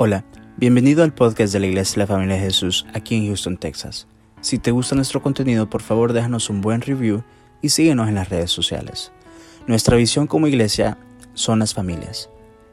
Hola, 0.00 0.24
bienvenido 0.56 1.02
al 1.02 1.12
podcast 1.12 1.52
de 1.52 1.58
la 1.58 1.66
Iglesia 1.66 1.94
de 1.94 1.98
la 1.98 2.06
Familia 2.06 2.36
de 2.36 2.42
Jesús 2.42 2.86
aquí 2.94 3.16
en 3.16 3.26
Houston, 3.26 3.56
Texas. 3.56 4.06
Si 4.40 4.60
te 4.60 4.70
gusta 4.70 4.94
nuestro 4.94 5.20
contenido, 5.20 5.68
por 5.68 5.82
favor 5.82 6.12
déjanos 6.12 6.50
un 6.50 6.60
buen 6.60 6.82
review 6.82 7.24
y 7.62 7.70
síguenos 7.70 8.06
en 8.06 8.14
las 8.14 8.28
redes 8.28 8.52
sociales. 8.52 9.10
Nuestra 9.66 9.96
visión 9.96 10.28
como 10.28 10.46
iglesia 10.46 10.98
son 11.34 11.58
las 11.58 11.74
familias. 11.74 12.30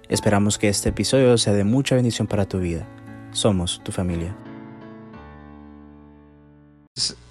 Esperamos 0.08 0.60
que 0.60 0.70
este 0.70 0.90
episodio 0.90 1.36
sea 1.40 1.54
de 1.54 1.64
mucha 1.64 1.96
bendición 1.96 2.28
para 2.28 2.46
tu 2.46 2.60
vida. 2.60 2.86
Somos 3.32 3.82
tu 3.84 3.92
familia. 3.92 4.36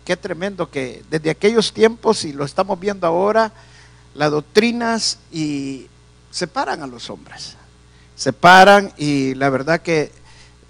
Qué 0.05 0.17
tremendo 0.17 0.73
que 0.73 1.05
desde 1.09 1.31
aquellos 1.31 1.73
tiempos 1.73 2.25
y 2.25 2.33
lo 2.33 2.45
estamos 2.45 2.81
viendo 2.81 3.07
ahora, 3.07 3.53
las 4.17 4.33
doctrinas 4.33 5.21
y 5.31 5.87
separan 6.33 6.83
a 6.83 6.89
los 6.89 7.11
hombres. 7.11 7.57
Separan 8.17 8.93
y 8.97 9.35
la 9.35 9.51
verdad 9.51 9.81
que 9.83 10.13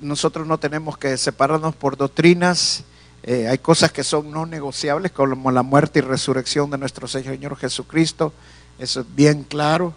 nosotros 0.00 0.46
no 0.46 0.58
tenemos 0.58 0.98
que 0.98 1.16
separarnos 1.16 1.74
por 1.74 1.96
doctrinas. 1.96 2.84
Eh, 3.22 3.48
hay 3.48 3.58
cosas 3.58 3.92
que 3.92 4.04
son 4.04 4.30
no 4.30 4.46
negociables, 4.46 5.12
como 5.12 5.50
la 5.50 5.62
muerte 5.62 6.00
y 6.00 6.02
resurrección 6.02 6.70
de 6.70 6.78
nuestro 6.78 7.08
Señor 7.08 7.56
Jesucristo. 7.56 8.32
Eso 8.78 9.00
es 9.00 9.06
bien 9.14 9.44
claro. 9.44 9.94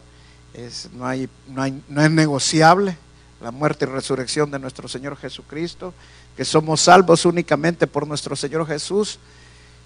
No, 0.94 1.06
hay, 1.06 1.30
no, 1.48 1.64
no 1.88 2.04
es 2.04 2.10
negociable 2.10 2.98
la 3.42 3.52
muerte 3.52 3.86
y 3.86 3.88
resurrección 3.88 4.50
de 4.50 4.60
nuestro 4.60 4.88
Señor 4.88 5.16
Jesucristo, 5.18 5.94
que 6.36 6.44
somos 6.44 6.82
salvos 6.82 7.26
únicamente 7.26 7.86
por 7.86 8.08
nuestro 8.08 8.36
Señor 8.36 8.66
Jesús. 8.66 9.20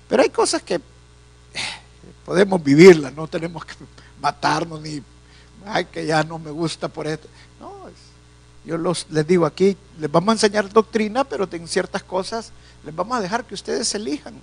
Pero 0.08 0.24
hay 0.24 0.30
cosas 0.30 0.62
que 0.62 0.76
eh, 0.76 0.82
podemos 2.26 2.64
vivirlas, 2.64 3.14
no 3.14 3.28
tenemos 3.28 3.66
que 3.66 3.74
matarnos 4.22 4.82
ni, 4.82 5.02
ay, 5.66 5.86
que 5.86 6.06
ya 6.06 6.24
no 6.24 6.40
me 6.40 6.52
gusta 6.52 6.88
por 6.88 7.08
esto. 7.08 7.28
Yo 8.64 8.78
los, 8.78 9.08
les 9.10 9.26
digo 9.26 9.46
aquí, 9.46 9.76
les 10.00 10.12
vamos 10.12 10.30
a 10.30 10.34
enseñar 10.34 10.70
doctrina, 10.70 11.24
pero 11.24 11.48
en 11.52 11.68
ciertas 11.68 12.04
cosas 12.04 12.52
les 12.86 12.96
vamos 12.96 13.18
a 13.18 13.22
dejar 13.22 13.46
que 13.46 13.56
ustedes 13.56 13.94
elijan, 13.96 14.36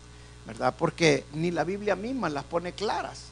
¿verdad? 0.46 0.74
Porque 0.76 1.24
ni 1.32 1.50
la 1.50 1.64
Biblia 1.64 1.94
misma 1.94 2.28
las 2.28 2.44
pone 2.44 2.72
claras. 2.72 3.26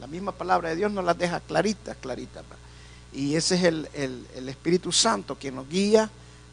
La 0.00 0.06
misma 0.06 0.30
palabra 0.30 0.68
de 0.68 0.76
Dios 0.76 0.92
nos 0.92 1.04
las 1.04 1.18
deja 1.18 1.40
claritas, 1.40 1.96
claritas. 2.00 2.44
Y 3.12 3.34
ese 3.34 3.56
es 3.56 3.64
el, 3.64 3.88
el, 3.94 4.26
el, 4.36 4.48
Espíritu 4.48 4.92
Santo 4.92 5.36
quien 5.36 5.56
nos 5.56 5.68
guía, 5.68 6.08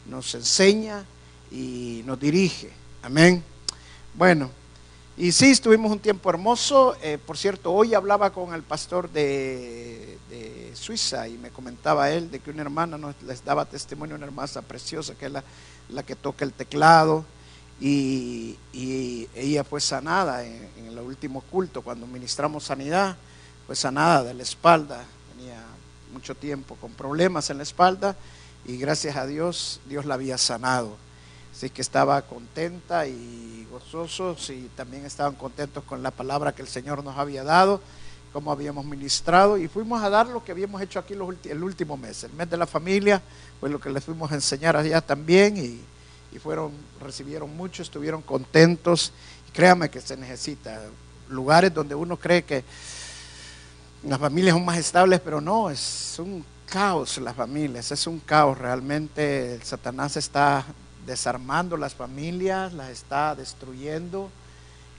nos 0.06 0.34
enseña 0.34 1.04
y 1.52 2.02
nos 2.06 2.18
dirige. 2.18 2.70
Amén. 3.02 3.44
Bueno, 4.14 4.50
y 5.18 5.32
sí, 5.32 5.50
estuvimos 5.50 5.90
un 5.90 5.98
tiempo 5.98 6.28
hermoso. 6.28 6.94
Eh, 7.02 7.16
por 7.16 7.38
cierto, 7.38 7.72
hoy 7.72 7.94
hablaba 7.94 8.34
con 8.34 8.52
el 8.52 8.62
pastor 8.62 9.10
de, 9.10 10.18
Suiza 10.74 11.26
y 11.26 11.38
me 11.38 11.48
comentaba 11.48 12.10
él 12.10 12.30
de 12.30 12.38
que 12.38 12.50
una 12.50 12.60
hermana 12.60 12.98
nos 12.98 13.14
les 13.22 13.42
daba 13.42 13.64
testimonio, 13.64 14.14
una 14.14 14.26
hermana 14.26 14.60
preciosa, 14.68 15.14
que 15.14 15.24
es 15.24 15.32
la, 15.32 15.42
la 15.88 16.02
que 16.02 16.14
toca 16.14 16.44
el 16.44 16.52
teclado. 16.52 17.24
Y, 17.80 18.58
y 18.74 19.26
ella 19.34 19.64
fue 19.64 19.80
sanada 19.80 20.44
en, 20.44 20.68
en 20.76 20.86
el 20.88 20.98
último 20.98 21.40
culto, 21.40 21.80
cuando 21.80 22.06
ministramos 22.06 22.64
sanidad, 22.64 23.16
fue 23.66 23.74
sanada 23.74 24.22
de 24.22 24.34
la 24.34 24.42
espalda. 24.42 25.02
Tenía 25.34 25.62
mucho 26.12 26.34
tiempo 26.34 26.76
con 26.76 26.92
problemas 26.92 27.48
en 27.48 27.56
la 27.56 27.62
espalda 27.62 28.16
y 28.66 28.76
gracias 28.76 29.16
a 29.16 29.26
Dios, 29.26 29.80
Dios 29.88 30.04
la 30.04 30.14
había 30.14 30.36
sanado. 30.36 30.98
Así 31.56 31.70
que 31.70 31.80
estaba 31.80 32.20
contenta 32.20 33.06
y 33.06 33.66
gozosos 33.70 34.50
y 34.50 34.68
también 34.76 35.06
estaban 35.06 35.36
contentos 35.36 35.84
con 35.84 36.02
la 36.02 36.10
palabra 36.10 36.54
que 36.54 36.60
el 36.60 36.68
Señor 36.68 37.02
nos 37.02 37.16
había 37.16 37.44
dado, 37.44 37.80
cómo 38.34 38.52
habíamos 38.52 38.84
ministrado 38.84 39.56
y 39.56 39.66
fuimos 39.66 40.02
a 40.02 40.10
dar 40.10 40.26
lo 40.26 40.44
que 40.44 40.52
habíamos 40.52 40.82
hecho 40.82 40.98
aquí 40.98 41.14
el 41.14 41.62
último 41.62 41.96
mes, 41.96 42.24
el 42.24 42.34
mes 42.34 42.50
de 42.50 42.58
la 42.58 42.66
familia, 42.66 43.22
fue 43.58 43.70
lo 43.70 43.80
que 43.80 43.88
les 43.88 44.04
fuimos 44.04 44.30
a 44.30 44.34
enseñar 44.34 44.76
allá 44.76 45.00
también 45.00 45.56
y, 45.56 45.80
y 46.36 46.38
fueron, 46.38 46.72
recibieron 47.00 47.56
mucho, 47.56 47.82
estuvieron 47.82 48.20
contentos. 48.20 49.10
Y 49.48 49.52
créanme 49.52 49.88
que 49.88 50.02
se 50.02 50.14
necesita 50.18 50.82
lugares 51.30 51.72
donde 51.72 51.94
uno 51.94 52.18
cree 52.18 52.42
que 52.44 52.64
las 54.02 54.18
familias 54.18 54.54
son 54.54 54.64
más 54.66 54.76
estables, 54.76 55.20
pero 55.20 55.40
no, 55.40 55.70
es 55.70 56.16
un 56.18 56.44
caos 56.66 57.16
las 57.16 57.34
familias, 57.34 57.90
es 57.92 58.06
un 58.06 58.20
caos 58.20 58.58
realmente. 58.58 59.54
El 59.54 59.62
Satanás 59.62 60.18
está 60.18 60.66
desarmando 61.06 61.76
las 61.76 61.94
familias, 61.94 62.72
las 62.72 62.90
está 62.90 63.34
destruyendo 63.34 64.30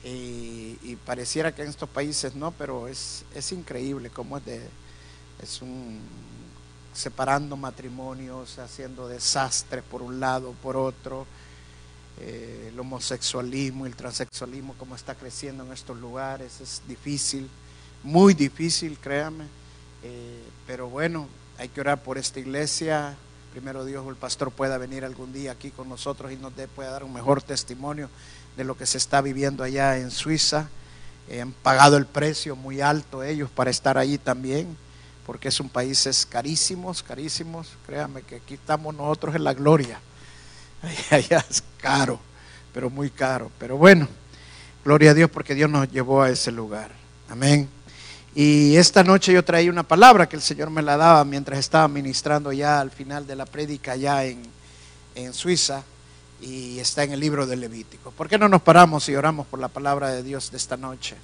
y, 0.03 0.97
pareciera 1.05 1.53
que 1.53 1.63
en 1.63 1.69
estos 1.69 1.89
países 1.89 2.35
no, 2.35 2.51
pero 2.51 2.87
es, 2.87 3.25
es 3.33 3.51
increíble 3.51 4.09
cómo 4.09 4.37
es 4.37 4.45
de, 4.45 4.61
es 5.41 5.61
un 5.61 5.99
separando 6.93 7.55
matrimonios, 7.55 8.57
haciendo 8.57 9.07
desastres 9.07 9.83
por 9.83 10.01
un 10.01 10.19
lado, 10.19 10.53
por 10.63 10.75
otro, 10.75 11.27
eh, 12.19 12.69
el 12.71 12.79
homosexualismo 12.79 13.85
el 13.85 13.95
transexualismo, 13.95 14.73
cómo 14.79 14.95
está 14.95 15.13
creciendo 15.13 15.63
en 15.63 15.71
estos 15.71 15.97
lugares, 15.97 16.59
es 16.59 16.81
difícil, 16.87 17.47
muy 18.01 18.33
difícil, 18.33 18.97
créame, 18.97 19.45
eh, 20.03 20.43
pero 20.65 20.89
bueno, 20.89 21.27
hay 21.59 21.69
que 21.69 21.81
orar 21.81 22.01
por 22.01 22.17
esta 22.17 22.39
iglesia, 22.39 23.15
primero 23.57 23.85
Dios 23.85 24.07
el 24.07 24.15
pastor 24.15 24.51
pueda 24.51 24.77
venir 24.77 25.03
algún 25.03 25.33
día 25.33 25.53
aquí 25.53 25.71
con 25.71 25.89
nosotros 25.89 26.31
y 26.31 26.35
nos 26.35 26.55
dé, 26.55 26.67
pueda 26.67 26.91
dar 26.91 27.03
un 27.03 27.11
mejor 27.11 27.41
testimonio 27.41 28.07
de 28.55 28.63
lo 28.63 28.77
que 28.77 28.85
se 28.85 28.99
está 28.99 29.19
viviendo 29.19 29.63
allá 29.63 29.97
en 29.97 30.11
Suiza. 30.11 30.69
Han 31.41 31.53
pagado 31.53 31.97
el 31.97 32.05
precio 32.05 32.55
muy 32.55 32.81
alto 32.81 33.23
ellos 33.23 33.49
para 33.49 33.71
estar 33.71 33.97
allí 33.97 34.19
también, 34.19 34.77
porque 35.25 35.47
es 35.47 35.59
un 35.59 35.69
país 35.69 36.05
es 36.05 36.23
carísimos, 36.23 37.01
carísimos. 37.01 37.69
Créanme 37.87 38.21
que 38.21 38.35
aquí 38.35 38.53
estamos 38.53 38.93
nosotros 38.93 39.33
en 39.33 39.43
la 39.43 39.55
gloria. 39.55 39.99
Allá 41.09 41.43
es 41.49 41.63
caro, 41.81 42.19
pero 42.71 42.91
muy 42.91 43.09
caro. 43.09 43.49
Pero 43.57 43.75
bueno, 43.75 44.07
gloria 44.85 45.11
a 45.11 45.13
Dios 45.15 45.31
porque 45.31 45.55
Dios 45.55 45.67
nos 45.67 45.91
llevó 45.91 46.21
a 46.21 46.29
ese 46.29 46.51
lugar. 46.51 46.91
Amén. 47.27 47.76
Y 48.39 48.75
esta 48.75 49.03
noche 49.03 49.33
yo 49.33 49.43
traí 49.43 49.67
una 49.67 49.81
palabra 49.81 50.29
que 50.29 50.35
el 50.35 50.43
Señor 50.43 50.69
me 50.69 50.83
la 50.83 50.95
daba 50.95 51.25
mientras 51.25 51.57
estaba 51.57 51.87
ministrando 51.87 52.51
ya 52.51 52.79
al 52.79 52.91
final 52.91 53.25
de 53.25 53.35
la 53.35 53.47
prédica 53.47 53.93
allá 53.93 54.25
en, 54.25 54.43
en 55.15 55.33
Suiza 55.33 55.81
y 56.39 56.77
está 56.77 57.01
en 57.01 57.13
el 57.13 57.19
libro 57.19 57.47
de 57.47 57.55
Levítico. 57.55 58.11
¿Por 58.11 58.29
qué 58.29 58.37
no 58.37 58.47
nos 58.47 58.61
paramos 58.61 59.09
y 59.09 59.15
oramos 59.15 59.47
por 59.47 59.59
la 59.59 59.69
palabra 59.69 60.11
de 60.11 60.21
Dios 60.21 60.51
de 60.51 60.57
esta 60.57 60.77
noche? 60.77 61.15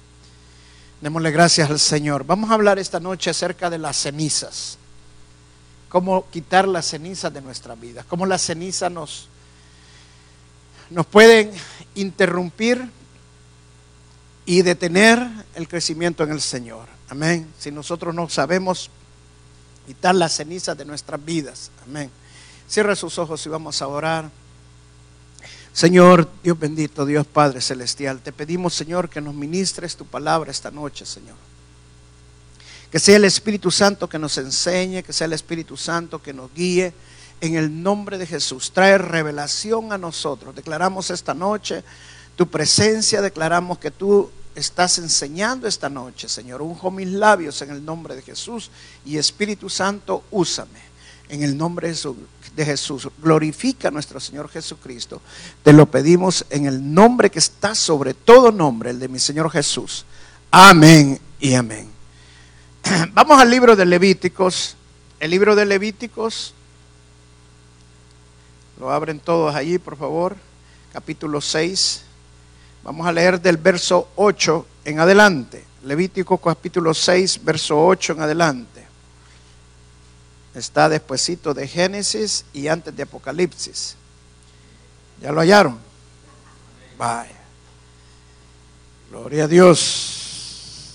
Démosle 1.00 1.30
gracias 1.30 1.70
al 1.70 1.78
Señor. 1.78 2.26
Vamos 2.26 2.50
a 2.50 2.54
hablar 2.54 2.80
esta 2.80 2.98
noche 2.98 3.30
acerca 3.30 3.70
de 3.70 3.78
las 3.78 3.96
cenizas. 3.96 4.76
Cómo 5.88 6.28
quitar 6.32 6.66
las 6.66 6.86
cenizas 6.86 7.32
de 7.32 7.42
nuestra 7.42 7.76
vida. 7.76 8.04
Cómo 8.08 8.26
las 8.26 8.42
cenizas 8.42 8.90
nos, 8.90 9.28
nos 10.90 11.06
pueden 11.06 11.52
interrumpir 11.94 12.90
y 14.46 14.62
detener 14.62 15.24
el 15.54 15.68
crecimiento 15.68 16.24
en 16.24 16.32
el 16.32 16.40
Señor. 16.40 16.93
Amén. 17.08 17.52
Si 17.58 17.70
nosotros 17.70 18.14
no 18.14 18.28
sabemos 18.28 18.90
quitar 19.86 20.14
las 20.14 20.34
cenizas 20.34 20.76
de 20.76 20.84
nuestras 20.84 21.22
vidas. 21.24 21.70
Amén. 21.86 22.10
Cierra 22.68 22.96
sus 22.96 23.18
ojos 23.18 23.44
y 23.44 23.48
vamos 23.48 23.80
a 23.82 23.88
orar. 23.88 24.30
Señor, 25.72 26.28
Dios 26.42 26.58
bendito, 26.58 27.04
Dios 27.04 27.26
Padre 27.26 27.60
Celestial, 27.60 28.20
te 28.20 28.32
pedimos, 28.32 28.74
Señor, 28.74 29.10
que 29.10 29.20
nos 29.20 29.34
ministres 29.34 29.96
tu 29.96 30.06
palabra 30.06 30.50
esta 30.50 30.70
noche, 30.70 31.04
Señor. 31.04 31.36
Que 32.90 33.00
sea 33.00 33.16
el 33.16 33.24
Espíritu 33.24 33.70
Santo 33.72 34.08
que 34.08 34.18
nos 34.18 34.38
enseñe, 34.38 35.02
que 35.02 35.12
sea 35.12 35.24
el 35.24 35.32
Espíritu 35.32 35.76
Santo 35.76 36.22
que 36.22 36.32
nos 36.32 36.52
guíe. 36.54 36.94
En 37.40 37.56
el 37.56 37.82
nombre 37.82 38.18
de 38.18 38.26
Jesús, 38.26 38.70
trae 38.72 38.96
revelación 38.98 39.92
a 39.92 39.98
nosotros. 39.98 40.54
Declaramos 40.54 41.10
esta 41.10 41.34
noche 41.34 41.82
tu 42.36 42.48
presencia, 42.48 43.20
declaramos 43.20 43.78
que 43.78 43.90
tú 43.90 44.30
estás 44.54 44.98
enseñando 44.98 45.66
esta 45.66 45.88
noche, 45.88 46.28
Señor. 46.28 46.62
Unjo 46.62 46.90
mis 46.90 47.08
labios 47.08 47.60
en 47.62 47.70
el 47.70 47.84
nombre 47.84 48.14
de 48.14 48.22
Jesús 48.22 48.70
y 49.04 49.16
Espíritu 49.16 49.68
Santo, 49.68 50.24
úsame. 50.30 50.94
En 51.28 51.42
el 51.42 51.56
nombre 51.56 51.92
de 52.54 52.64
Jesús, 52.64 53.08
glorifica 53.22 53.88
a 53.88 53.90
nuestro 53.90 54.20
Señor 54.20 54.48
Jesucristo. 54.50 55.22
Te 55.62 55.72
lo 55.72 55.86
pedimos 55.86 56.44
en 56.50 56.66
el 56.66 56.92
nombre 56.92 57.30
que 57.30 57.38
está 57.38 57.74
sobre 57.74 58.12
todo 58.12 58.52
nombre, 58.52 58.90
el 58.90 58.98
de 58.98 59.08
mi 59.08 59.18
Señor 59.18 59.50
Jesús. 59.50 60.04
Amén 60.50 61.18
y 61.40 61.54
amén. 61.54 61.88
Vamos 63.12 63.40
al 63.40 63.50
libro 63.50 63.74
de 63.74 63.86
Levíticos. 63.86 64.76
El 65.18 65.30
libro 65.30 65.56
de 65.56 65.64
Levíticos, 65.64 66.52
lo 68.78 68.90
abren 68.90 69.20
todos 69.20 69.54
allí, 69.54 69.78
por 69.78 69.96
favor. 69.96 70.36
Capítulo 70.92 71.40
6. 71.40 72.03
Vamos 72.84 73.06
a 73.06 73.12
leer 73.12 73.40
del 73.40 73.56
verso 73.56 74.10
8 74.16 74.66
en 74.84 75.00
adelante. 75.00 75.64
Levítico 75.84 76.36
capítulo 76.36 76.92
6, 76.92 77.42
verso 77.42 77.82
8 77.82 78.12
en 78.12 78.20
adelante. 78.20 78.86
Está 80.54 80.90
despuesito 80.90 81.54
de 81.54 81.66
Génesis 81.66 82.44
y 82.52 82.68
antes 82.68 82.94
de 82.94 83.04
Apocalipsis. 83.04 83.96
¿Ya 85.22 85.32
lo 85.32 85.40
hallaron? 85.40 85.78
Vaya. 86.98 87.40
Gloria 89.10 89.44
a 89.44 89.48
Dios. 89.48 89.80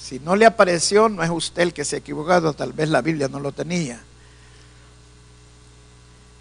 Si 0.03 0.19
no 0.19 0.35
le 0.35 0.45
apareció, 0.45 1.09
no 1.09 1.23
es 1.23 1.29
usted 1.31 1.63
el 1.63 1.73
que 1.73 1.85
se 1.85 1.95
ha 1.95 1.99
equivocado, 1.99 2.53
tal 2.53 2.71
vez 2.71 2.89
la 2.89 3.01
Biblia 3.01 3.27
no 3.27 3.39
lo 3.39 3.51
tenía. 3.51 3.99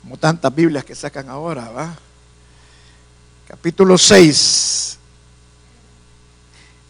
como 0.03 0.19
tantas 0.19 0.55
Biblias 0.55 0.85
que 0.85 0.95
sacan 0.95 1.29
ahora, 1.31 1.71
¿va? 1.71 1.97
Capítulo 3.47 3.97
6. 3.97 4.78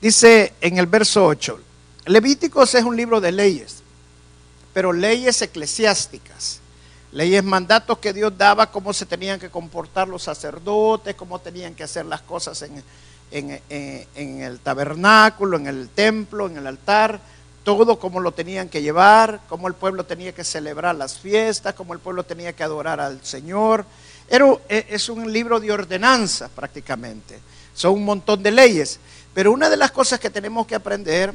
Dice 0.00 0.52
en 0.60 0.78
el 0.78 0.86
verso 0.86 1.26
8, 1.26 1.58
Levíticos 2.06 2.74
es 2.74 2.84
un 2.84 2.96
libro 2.96 3.20
de 3.20 3.32
leyes, 3.32 3.82
pero 4.72 4.92
leyes 4.92 5.42
eclesiásticas, 5.42 6.60
leyes, 7.12 7.42
mandatos 7.42 7.98
que 7.98 8.12
Dios 8.12 8.32
daba, 8.38 8.70
cómo 8.70 8.92
se 8.92 9.06
tenían 9.06 9.40
que 9.40 9.50
comportar 9.50 10.08
los 10.08 10.22
sacerdotes, 10.22 11.16
cómo 11.16 11.40
tenían 11.40 11.74
que 11.74 11.82
hacer 11.82 12.06
las 12.06 12.22
cosas 12.22 12.62
en, 12.62 13.60
el 14.40 14.60
tabernáculo, 14.60 15.56
en 15.56 15.66
el 15.66 15.88
templo, 15.88 16.46
en 16.46 16.58
el 16.58 16.66
altar 16.66 17.20
todo 17.68 17.98
como 17.98 18.20
lo 18.20 18.32
tenían 18.32 18.70
que 18.70 18.80
llevar, 18.80 19.42
cómo 19.46 19.68
el 19.68 19.74
pueblo 19.74 20.04
tenía 20.04 20.32
que 20.32 20.42
celebrar 20.42 20.94
las 20.94 21.18
fiestas, 21.18 21.74
cómo 21.74 21.92
el 21.92 21.98
pueblo 21.98 22.24
tenía 22.24 22.54
que 22.54 22.62
adorar 22.62 22.98
al 22.98 23.22
Señor. 23.22 23.84
E, 24.30 24.86
es 24.88 25.10
un 25.10 25.30
libro 25.30 25.60
de 25.60 25.70
ordenanza 25.70 26.48
prácticamente, 26.48 27.38
son 27.74 27.92
un 27.92 28.06
montón 28.06 28.42
de 28.42 28.52
leyes. 28.52 28.98
Pero 29.34 29.52
una 29.52 29.70
de 29.70 29.76
las 29.76 29.92
cosas 29.92 30.18
que 30.18 30.30
tenemos 30.30 30.66
que 30.66 30.74
aprender, 30.74 31.34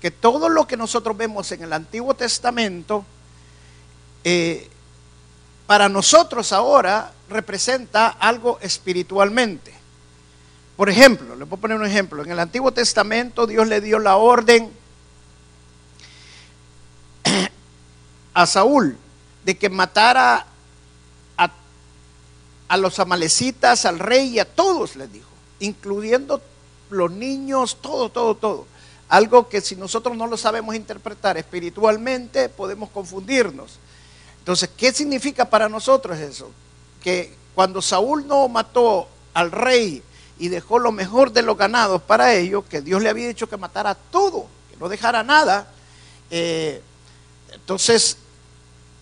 que 0.00 0.10
todo 0.10 0.48
lo 0.48 0.66
que 0.66 0.76
nosotros 0.76 1.16
vemos 1.16 1.50
en 1.52 1.62
el 1.62 1.72
Antiguo 1.72 2.14
Testamento, 2.14 3.04
eh, 4.24 4.68
para 5.66 5.88
nosotros 5.88 6.52
ahora 6.52 7.12
representa 7.28 8.08
algo 8.08 8.58
espiritualmente. 8.60 9.74
Por 10.76 10.90
ejemplo, 10.90 11.34
le 11.34 11.46
puedo 11.46 11.60
poner 11.60 11.78
un 11.78 11.86
ejemplo, 11.86 12.22
en 12.22 12.30
el 12.30 12.38
Antiguo 12.38 12.72
Testamento 12.72 13.46
Dios 13.46 13.66
le 13.66 13.80
dio 13.80 13.98
la 13.98 14.16
orden 14.16 14.70
a 18.34 18.46
Saúl 18.46 18.96
de 19.44 19.56
que 19.56 19.70
matara 19.70 20.46
a, 21.38 21.52
a 22.68 22.76
los 22.76 22.98
amalecitas, 22.98 23.86
al 23.86 23.98
rey 23.98 24.34
y 24.34 24.38
a 24.38 24.44
todos, 24.44 24.96
les 24.96 25.10
dijo, 25.12 25.30
incluyendo 25.60 26.42
los 26.90 27.10
niños, 27.10 27.78
todo, 27.80 28.08
todo, 28.08 28.34
todo. 28.34 28.66
Algo 29.08 29.48
que 29.48 29.60
si 29.60 29.76
nosotros 29.76 30.16
no 30.16 30.26
lo 30.26 30.36
sabemos 30.36 30.74
interpretar 30.74 31.36
espiritualmente, 31.36 32.48
podemos 32.48 32.90
confundirnos. 32.90 33.78
Entonces, 34.38 34.70
¿qué 34.76 34.92
significa 34.92 35.44
para 35.44 35.68
nosotros 35.68 36.18
eso? 36.18 36.50
Que 37.02 37.34
cuando 37.54 37.80
Saúl 37.80 38.26
no 38.26 38.48
mató 38.48 39.08
al 39.34 39.52
rey 39.52 40.02
y 40.38 40.48
dejó 40.48 40.78
lo 40.78 40.92
mejor 40.92 41.32
de 41.32 41.42
los 41.42 41.56
ganados 41.56 42.02
para 42.02 42.34
ellos, 42.34 42.64
que 42.68 42.80
Dios 42.80 43.02
le 43.02 43.08
había 43.08 43.28
dicho 43.28 43.48
que 43.48 43.56
matara 43.56 43.94
todo, 43.94 44.46
que 44.70 44.76
no 44.76 44.88
dejara 44.88 45.22
nada, 45.22 45.72
eh, 46.30 46.82
entonces 47.52 48.18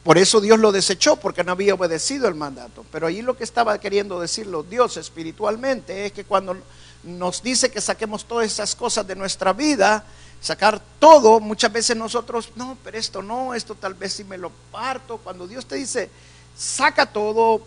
por 0.05 0.19
eso 0.19 0.43
Dios 0.43 0.59
lo 0.59 0.71
desechó, 0.71 1.17
porque 1.17 1.43
no 1.43 1.53
había 1.53 1.75
obedecido 1.75 2.29
el 2.29 2.35
mandato. 2.35 2.85
Pero 2.93 3.07
ahí 3.07 3.23
lo 3.23 3.39
que 3.39 3.45
estaba 3.45 3.79
queriendo 3.79 4.21
decirlo 4.21 4.63
Dios 4.63 4.99
espiritualmente 4.99 6.05
es 6.05 6.13
que 6.13 6.25
cuando 6.25 6.55
nos 7.05 7.43
dice 7.43 7.71
que 7.71 7.81
saquemos 7.81 8.25
todas 8.25 8.47
esas 8.47 8.75
cosas 8.75 9.06
de 9.06 9.15
nuestra 9.15 9.53
vida, 9.53 10.05
sacar 10.41 10.81
todo, 10.99 11.41
muchas 11.41 11.73
veces 11.73 11.97
nosotros, 11.97 12.51
no, 12.56 12.77
pero 12.83 12.99
esto 12.99 13.23
no, 13.23 13.55
esto 13.55 13.75
tal 13.75 13.95
vez 13.95 14.15
si 14.15 14.25
me 14.25 14.39
lo 14.39 14.51
parto. 14.71 15.19
Cuando 15.19 15.47
Dios 15.47 15.67
te 15.67 15.77
dice, 15.77 16.11
saca 16.56 17.06
todo, 17.06 17.62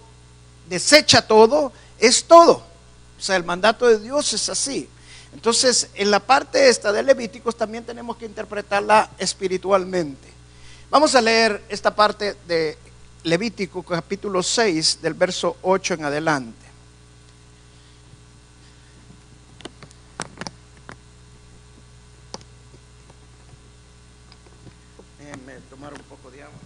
desecha 0.70 1.22
todo, 1.22 1.72
es 2.00 2.26
todo. 2.26 2.64
O 3.18 3.22
sea, 3.22 3.36
el 3.36 3.44
mandato 3.44 3.88
de 3.88 4.00
Dios 4.00 4.34
es 4.34 4.50
así. 4.50 4.90
Entonces, 5.34 5.90
en 5.96 6.12
la 6.12 6.20
parte 6.20 6.70
esta 6.70 6.92
de 6.92 7.04
Levíticos 7.04 7.56
también 7.56 7.84
tenemos 7.84 8.18
que 8.18 8.26
interpretarla 8.26 9.10
espiritualmente. 9.18 10.28
Vamos 10.90 11.16
a 11.16 11.22
leer 11.22 11.64
esta 11.70 11.94
parte 11.96 12.36
de 12.48 12.78
Levítico 13.24 13.84
capítulo 13.84 14.42
6 14.42 15.02
del 15.02 15.14
verso 15.14 15.58
8 15.62 15.96
en 15.96 16.06
adelante. 16.06 16.66
Déjenme 25.20 25.60
tomar 25.70 25.94
un 25.94 26.00
poco 26.02 26.32
de 26.32 26.44
agua. 26.44 26.60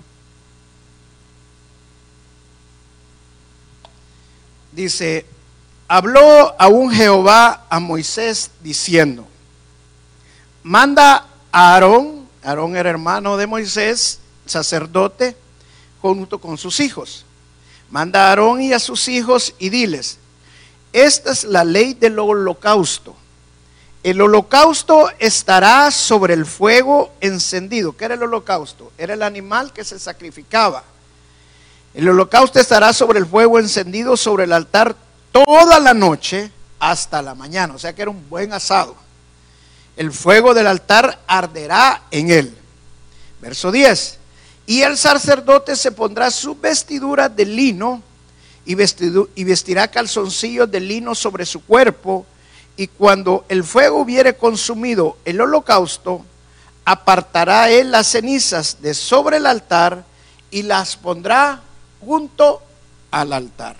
Dice, 4.82 5.28
habló 5.88 6.56
aún 6.60 6.92
Jehová 6.92 7.68
a 7.70 7.80
Moisés 7.80 8.50
diciendo, 8.64 9.28
manda 10.64 11.28
a 11.52 11.74
Aarón 11.74 12.28
Aarón 12.42 12.76
era 12.76 12.90
hermano 12.90 13.38
de 13.38 13.46
Moisés, 13.46 14.18
sacerdote, 14.48 15.38
junto 16.02 16.40
con 16.40 16.58
sus 16.58 16.80
hijos. 16.80 17.26
Manda 17.92 18.26
a 18.26 18.30
Aarón 18.30 18.60
y 18.64 18.74
a 18.74 18.80
sus 18.80 19.08
hijos 19.08 19.54
y 19.60 19.70
diles, 19.70 20.18
esta 20.94 21.32
es 21.32 21.44
la 21.44 21.64
ley 21.64 21.94
del 21.94 22.18
holocausto. 22.18 23.16
El 24.02 24.20
holocausto 24.20 25.12
estará 25.20 25.92
sobre 25.92 26.34
el 26.34 26.48
fuego 26.48 27.12
encendido. 27.22 27.96
¿Qué 27.96 28.06
era 28.06 28.16
el 28.16 28.24
holocausto? 28.24 28.92
Era 28.98 29.14
el 29.14 29.22
animal 29.22 29.74
que 29.74 29.84
se 29.84 30.00
sacrificaba. 30.00 30.84
El 31.94 32.08
holocausto 32.10 32.60
estará 32.60 32.94
sobre 32.94 33.20
el 33.20 33.26
fuego 33.26 33.60
encendido 33.60 34.16
sobre 34.16 34.46
el 34.46 34.54
altar 34.54 34.96
toda 35.32 35.80
la 35.80 35.94
noche 35.94 36.52
hasta 36.80 37.22
la 37.22 37.36
mañana. 37.36 37.74
O 37.76 37.80
sea 37.80 37.94
que 37.94 38.02
era 38.02 38.12
un 38.12 38.30
buen 38.30 38.54
asado 38.54 38.96
el 40.02 40.12
fuego 40.12 40.54
del 40.54 40.68
altar 40.68 41.20
arderá 41.28 42.04
en 42.12 42.32
él. 42.32 42.58
Verso 43.42 43.72
10. 43.72 44.18
Y 44.66 44.82
el 44.82 44.98
sacerdote 44.98 45.76
se 45.76 45.92
pondrá 45.92 46.32
su 46.32 46.56
vestidura 46.56 47.30
de 47.30 47.46
lino 47.46 48.02
y, 48.66 48.74
y 48.74 49.44
vestirá 49.44 49.90
calzoncillos 49.90 50.72
de 50.72 50.80
lino 50.80 51.14
sobre 51.14 51.46
su 51.46 51.64
cuerpo. 51.64 52.26
Y 52.78 52.88
cuando 52.88 53.46
el 53.50 53.64
fuego 53.64 54.00
hubiere 54.00 54.36
consumido 54.38 55.18
el 55.26 55.42
holocausto, 55.42 56.26
apartará 56.86 57.70
él 57.70 57.92
las 57.92 58.08
cenizas 58.08 58.82
de 58.82 58.94
sobre 58.94 59.38
el 59.38 59.46
altar 59.46 60.04
y 60.50 60.64
las 60.64 60.96
pondrá 60.96 61.62
junto 62.06 62.62
al 63.12 63.34
altar. 63.34 63.76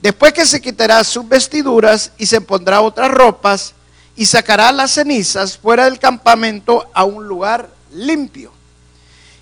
Después 0.00 0.32
que 0.32 0.46
se 0.46 0.60
quitará 0.60 1.02
sus 1.04 1.28
vestiduras 1.28 2.12
y 2.18 2.26
se 2.26 2.40
pondrá 2.40 2.80
otras 2.80 3.10
ropas, 3.10 3.74
y 4.16 4.24
sacará 4.24 4.72
las 4.72 4.92
cenizas 4.92 5.58
fuera 5.58 5.84
del 5.84 5.98
campamento 5.98 6.88
a 6.94 7.04
un 7.04 7.28
lugar 7.28 7.68
limpio. 7.92 8.50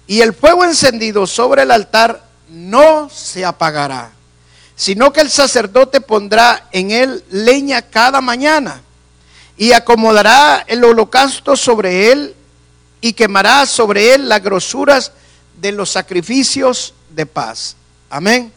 Y 0.07 0.21
el 0.21 0.35
fuego 0.35 0.65
encendido 0.65 1.27
sobre 1.27 1.63
el 1.63 1.71
altar 1.71 2.25
no 2.49 3.09
se 3.09 3.45
apagará, 3.45 4.11
sino 4.75 5.13
que 5.13 5.21
el 5.21 5.31
sacerdote 5.31 6.01
pondrá 6.01 6.69
en 6.73 6.91
él 6.91 7.25
leña 7.31 7.83
cada 7.83 8.21
mañana 8.21 8.83
y 9.57 9.73
acomodará 9.73 10.65
el 10.67 10.83
holocausto 10.85 11.57
sobre 11.57 12.11
él 12.11 12.35
y 13.01 13.13
quemará 13.13 13.65
sobre 13.67 14.15
él 14.15 14.29
las 14.29 14.43
grosuras 14.43 15.13
de 15.61 15.73
los 15.73 15.91
sacrificios 15.91 16.95
de 17.11 17.27
paz. 17.27 17.77
Amén. 18.15 18.53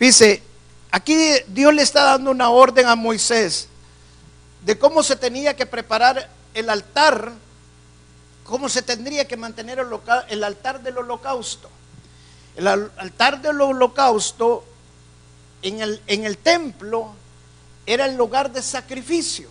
Dice, 0.00 0.42
aquí 0.90 1.16
Dios 1.46 1.72
le 1.72 1.82
está 1.82 2.02
dando 2.02 2.32
una 2.32 2.50
orden 2.50 2.88
a 2.88 2.96
Moisés 2.96 3.68
de 4.64 4.76
cómo 4.76 5.04
se 5.04 5.14
tenía 5.14 5.54
que 5.54 5.64
preparar 5.64 6.28
el 6.54 6.68
altar, 6.68 7.30
cómo 8.42 8.68
se 8.68 8.82
tendría 8.82 9.28
que 9.28 9.36
mantener 9.36 9.78
el, 10.28 10.42
altar 10.42 10.82
del 10.82 10.98
holocausto. 10.98 11.70
El 12.56 12.66
altar 12.66 13.40
del 13.40 13.60
holocausto 13.60 14.64
en 15.62 15.80
el, 15.80 16.02
en 16.08 16.24
el 16.24 16.36
templo 16.38 17.14
era 17.86 18.06
el 18.06 18.16
lugar 18.16 18.50
de 18.50 18.60
sacrificio, 18.60 19.50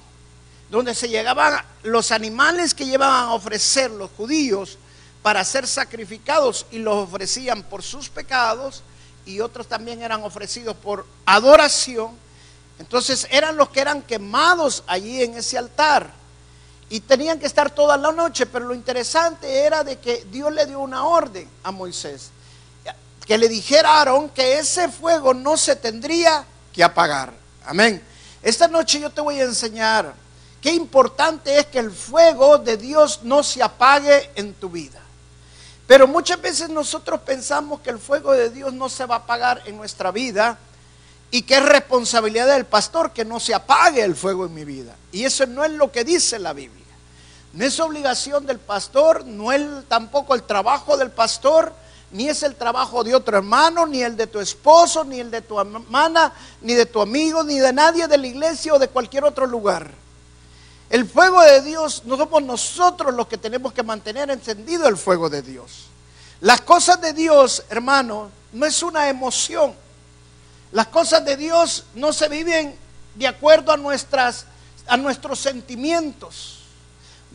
donde 0.69 0.93
se 0.93 1.07
llegaban 1.07 1.63
los 1.83 2.11
animales 2.11 2.73
que 2.73 2.85
llevaban 2.85 3.29
a 3.29 3.33
ofrecer 3.35 3.89
los 3.89 4.11
judíos 4.17 4.77
para 5.21 5.45
ser 5.45 5.65
sacrificados 5.65 6.65
y 6.71 6.79
los 6.79 7.07
ofrecían 7.07 7.63
por 7.63 7.83
sus 7.83 8.09
pecados 8.09 8.83
y 9.25 9.39
otros 9.39 9.67
también 9.67 10.01
eran 10.01 10.23
ofrecidos 10.23 10.75
por 10.75 11.05
adoración 11.25 12.23
entonces 12.79 13.27
eran 13.29 13.55
los 13.55 13.69
que 13.69 13.81
eran 13.81 14.01
quemados 14.01 14.83
allí 14.87 15.21
en 15.21 15.35
ese 15.35 15.57
altar. 15.57 16.11
Y 16.89 16.99
tenían 16.99 17.39
que 17.39 17.45
estar 17.45 17.71
toda 17.71 17.97
la 17.97 18.11
noche, 18.11 18.45
pero 18.45 18.65
lo 18.65 18.75
interesante 18.75 19.61
era 19.65 19.83
de 19.83 19.99
que 19.99 20.25
Dios 20.29 20.51
le 20.51 20.65
dio 20.65 20.79
una 20.79 21.05
orden 21.05 21.47
a 21.63 21.71
Moisés. 21.71 22.29
Que 23.25 23.37
le 23.37 23.47
dijera 23.47 23.89
a 23.89 23.99
Aarón 23.99 24.29
que 24.29 24.59
ese 24.59 24.89
fuego 24.89 25.33
no 25.33 25.57
se 25.57 25.75
tendría 25.75 26.45
que 26.73 26.83
apagar. 26.83 27.33
Amén. 27.65 28.03
Esta 28.41 28.67
noche 28.67 28.99
yo 28.99 29.09
te 29.09 29.21
voy 29.21 29.39
a 29.39 29.45
enseñar 29.45 30.13
qué 30.61 30.73
importante 30.73 31.57
es 31.57 31.65
que 31.67 31.79
el 31.79 31.89
fuego 31.91 32.57
de 32.57 32.75
Dios 32.77 33.21
no 33.23 33.43
se 33.43 33.63
apague 33.63 34.29
en 34.35 34.53
tu 34.53 34.69
vida. 34.69 34.99
Pero 35.87 36.07
muchas 36.07 36.41
veces 36.41 36.69
nosotros 36.69 37.21
pensamos 37.21 37.81
que 37.81 37.89
el 37.89 37.99
fuego 37.99 38.31
de 38.31 38.49
Dios 38.49 38.73
no 38.73 38.89
se 38.89 39.05
va 39.05 39.15
a 39.15 39.19
apagar 39.19 39.61
en 39.65 39.77
nuestra 39.77 40.11
vida 40.11 40.57
y 41.29 41.41
que 41.41 41.55
es 41.55 41.65
responsabilidad 41.65 42.47
del 42.47 42.65
pastor 42.65 43.11
que 43.11 43.25
no 43.25 43.39
se 43.39 43.53
apague 43.53 44.03
el 44.03 44.15
fuego 44.15 44.45
en 44.45 44.53
mi 44.53 44.63
vida. 44.63 44.95
Y 45.11 45.25
eso 45.25 45.45
no 45.45 45.63
es 45.63 45.71
lo 45.71 45.91
que 45.91 46.03
dice 46.03 46.39
la 46.39 46.53
Biblia. 46.53 46.83
No 47.53 47.65
es 47.65 47.79
obligación 47.79 48.45
del 48.45 48.59
pastor, 48.59 49.25
no 49.25 49.51
es 49.51 49.61
tampoco 49.87 50.35
el 50.35 50.43
trabajo 50.43 50.95
del 50.95 51.11
pastor, 51.11 51.73
ni 52.11 52.29
es 52.29 52.43
el 52.43 52.55
trabajo 52.55 53.03
de 53.03 53.15
otro 53.15 53.37
hermano, 53.37 53.85
ni 53.85 54.03
el 54.03 54.15
de 54.15 54.27
tu 54.27 54.39
esposo, 54.39 55.03
ni 55.03 55.19
el 55.19 55.31
de 55.31 55.41
tu 55.41 55.59
hermana, 55.59 56.31
ni 56.61 56.75
de 56.75 56.85
tu 56.85 57.01
amigo, 57.01 57.43
ni 57.43 57.59
de 57.59 57.73
nadie 57.73 58.07
de 58.07 58.17
la 58.17 58.27
iglesia 58.27 58.73
o 58.73 58.79
de 58.79 58.87
cualquier 58.87 59.23
otro 59.23 59.45
lugar. 59.45 60.02
El 60.93 61.09
fuego 61.09 61.41
de 61.41 61.63
Dios, 61.63 62.03
no 62.05 62.15
somos 62.17 62.43
nosotros 62.43 63.15
los 63.15 63.27
que 63.27 63.39
tenemos 63.39 63.73
que 63.73 63.81
mantener 63.81 64.29
encendido 64.29 64.87
el 64.87 64.95
fuego 64.95 65.27
de 65.27 65.41
Dios. 65.41 65.87
Las 66.39 66.61
cosas 66.61 67.01
de 67.01 67.13
Dios, 67.13 67.63
hermano, 67.67 68.29
no 68.51 68.63
es 68.63 68.83
una 68.83 69.09
emoción. 69.09 69.73
Las 70.71 70.85
cosas 70.89 71.25
de 71.25 71.35
Dios 71.35 71.85
no 71.95 72.13
se 72.13 72.29
viven 72.29 72.75
de 73.15 73.25
acuerdo 73.25 73.71
a, 73.71 73.77
nuestras, 73.77 74.45
a 74.85 74.95
nuestros 74.95 75.39
sentimientos. 75.39 76.59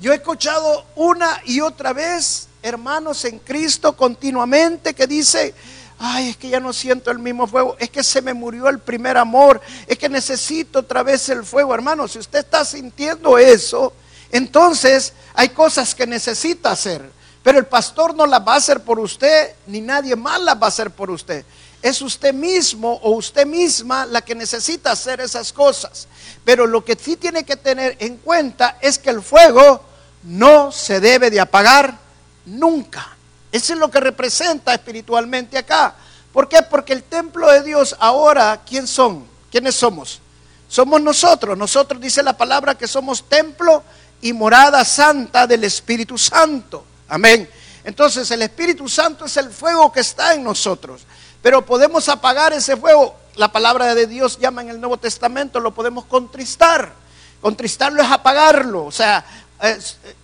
Yo 0.01 0.13
he 0.13 0.15
escuchado 0.15 0.85
una 0.95 1.43
y 1.45 1.61
otra 1.61 1.93
vez 1.93 2.47
hermanos 2.63 3.25
en 3.25 3.41
Cristo 3.41 3.97
continuamente 3.97 4.95
que 4.95 5.09
dice, 5.09 5.53
ay, 5.99 6.31
es 6.31 6.37
que 6.37 6.49
ya 6.49 6.61
no 6.61 6.73
siento 6.73 7.11
el 7.11 7.19
mismo 7.19 7.47
fuego, 7.47 7.77
es 7.79 7.91
que 7.91 8.03
se 8.03 8.23
me 8.23 8.35
murió 8.35 8.69
el 8.69 8.79
primer 8.79 9.17
amor, 9.17 9.61
es 9.87 9.99
que 9.99 10.09
necesito 10.09 10.81
otra 10.81 11.03
vez 11.03 11.29
el 11.29 11.45
fuego. 11.45 11.75
Hermano, 11.75 12.07
si 12.07 12.19
usted 12.19 12.41
está 12.41 12.65
sintiendo 12.65 13.37
eso, 13.39 13.93
entonces 14.31 15.13
hay 15.35 15.51
cosas 15.51 15.95
que 15.95 16.07
necesita 16.07 16.71
hacer, 16.71 17.11
pero 17.43 17.59
el 17.59 17.67
pastor 17.67 18.15
no 18.15 18.27
las 18.27 18.41
va 18.41 18.55
a 18.55 18.59
hacer 18.59 18.81
por 18.81 18.99
usted, 18.99 19.55
ni 19.67 19.81
nadie 19.81 20.15
más 20.17 20.41
las 20.41 20.57
va 20.57 20.67
a 20.67 20.69
hacer 20.69 20.91
por 20.91 21.11
usted. 21.11 21.45
Es 21.81 22.03
usted 22.03 22.35
mismo 22.35 22.95
o 23.03 23.13
usted 23.13 23.47
misma 23.47 24.05
la 24.05 24.21
que 24.23 24.35
necesita 24.35 24.91
hacer 24.91 25.21
esas 25.21 25.53
cosas. 25.53 26.09
Pero 26.45 26.67
lo 26.67 26.85
que 26.85 26.97
sí 27.01 27.17
tiene 27.17 27.45
que 27.45 27.57
tener 27.57 27.97
en 28.01 28.17
cuenta 28.17 28.79
es 28.81 28.99
que 28.99 29.11
el 29.11 29.23
fuego 29.23 29.81
no 30.25 30.73
se 30.73 30.99
debe 30.99 31.31
de 31.31 31.39
apagar 31.39 31.97
nunca. 32.45 33.18
Eso 33.51 33.73
es 33.73 33.79
lo 33.79 33.91
que 33.91 34.01
representa 34.01 34.75
espiritualmente 34.75 35.57
acá. 35.57 35.95
¿Por 36.33 36.49
qué? 36.49 36.63
Porque 36.63 36.93
el 36.93 37.03
templo 37.03 37.51
de 37.51 37.63
Dios 37.63 37.97
ahora, 37.99 38.61
¿quién 38.67 38.87
son? 38.87 39.27
¿Quiénes 39.51 39.75
somos? 39.75 40.21
Somos 40.69 41.01
nosotros. 41.01 41.57
Nosotros 41.57 42.01
dice 42.01 42.23
la 42.23 42.37
palabra 42.37 42.77
que 42.77 42.87
somos 42.87 43.29
templo 43.29 43.83
y 44.21 44.33
morada 44.33 44.85
santa 44.85 45.47
del 45.47 45.65
Espíritu 45.65 46.19
Santo. 46.19 46.85
Amén. 47.09 47.49
Entonces 47.85 48.31
el 48.31 48.43
Espíritu 48.43 48.89
Santo 48.89 49.25
es 49.25 49.37
el 49.39 49.51
fuego 49.51 49.91
que 49.91 50.01
está 50.01 50.35
en 50.35 50.45
nosotros. 50.45 51.03
Pero 51.41 51.65
podemos 51.65 52.09
apagar 52.09 52.53
ese 52.53 52.77
fuego. 52.77 53.17
La 53.37 53.51
palabra 53.51 53.95
de 53.95 54.07
Dios 54.07 54.39
llama 54.39 54.63
en 54.63 54.71
el 54.71 54.81
Nuevo 54.81 54.99
Testamento, 54.99 55.61
lo 55.61 55.73
podemos 55.73 56.05
contristar. 56.05 56.93
Contristarlo 57.41 58.03
es 58.03 58.11
apagarlo. 58.11 58.85
O 58.85 58.93
sea, 58.93 59.25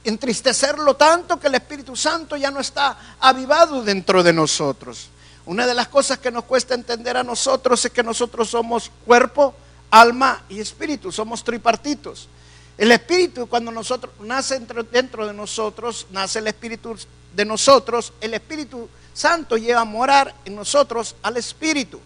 entristecerlo 0.04 0.94
tanto 0.94 1.40
que 1.40 1.48
el 1.48 1.56
Espíritu 1.56 1.96
Santo 1.96 2.36
ya 2.36 2.50
no 2.50 2.60
está 2.60 3.16
avivado 3.20 3.82
dentro 3.82 4.22
de 4.22 4.32
nosotros. 4.32 5.08
Una 5.46 5.66
de 5.66 5.74
las 5.74 5.88
cosas 5.88 6.18
que 6.18 6.30
nos 6.30 6.44
cuesta 6.44 6.74
entender 6.74 7.16
a 7.16 7.24
nosotros 7.24 7.84
es 7.84 7.92
que 7.92 8.02
nosotros 8.02 8.48
somos 8.48 8.90
cuerpo, 9.04 9.54
alma 9.90 10.42
y 10.48 10.60
espíritu, 10.60 11.12
somos 11.12 11.44
tripartitos. 11.44 12.28
El 12.78 12.90
espíritu 12.92 13.46
cuando 13.46 13.70
nosotros 13.70 14.12
nace 14.20 14.58
dentro, 14.90 15.26
de 15.26 15.32
nosotros, 15.32 16.06
nace 16.10 16.38
el 16.38 16.46
espíritu 16.46 16.96
de 17.34 17.44
nosotros, 17.44 18.12
el 18.20 18.34
Espíritu 18.34 18.88
Santo 19.12 19.56
lleva 19.56 19.80
a 19.80 19.84
morar 19.84 20.34
en 20.44 20.54
nosotros 20.54 21.16
al 21.22 21.36
espíritu. 21.36 22.00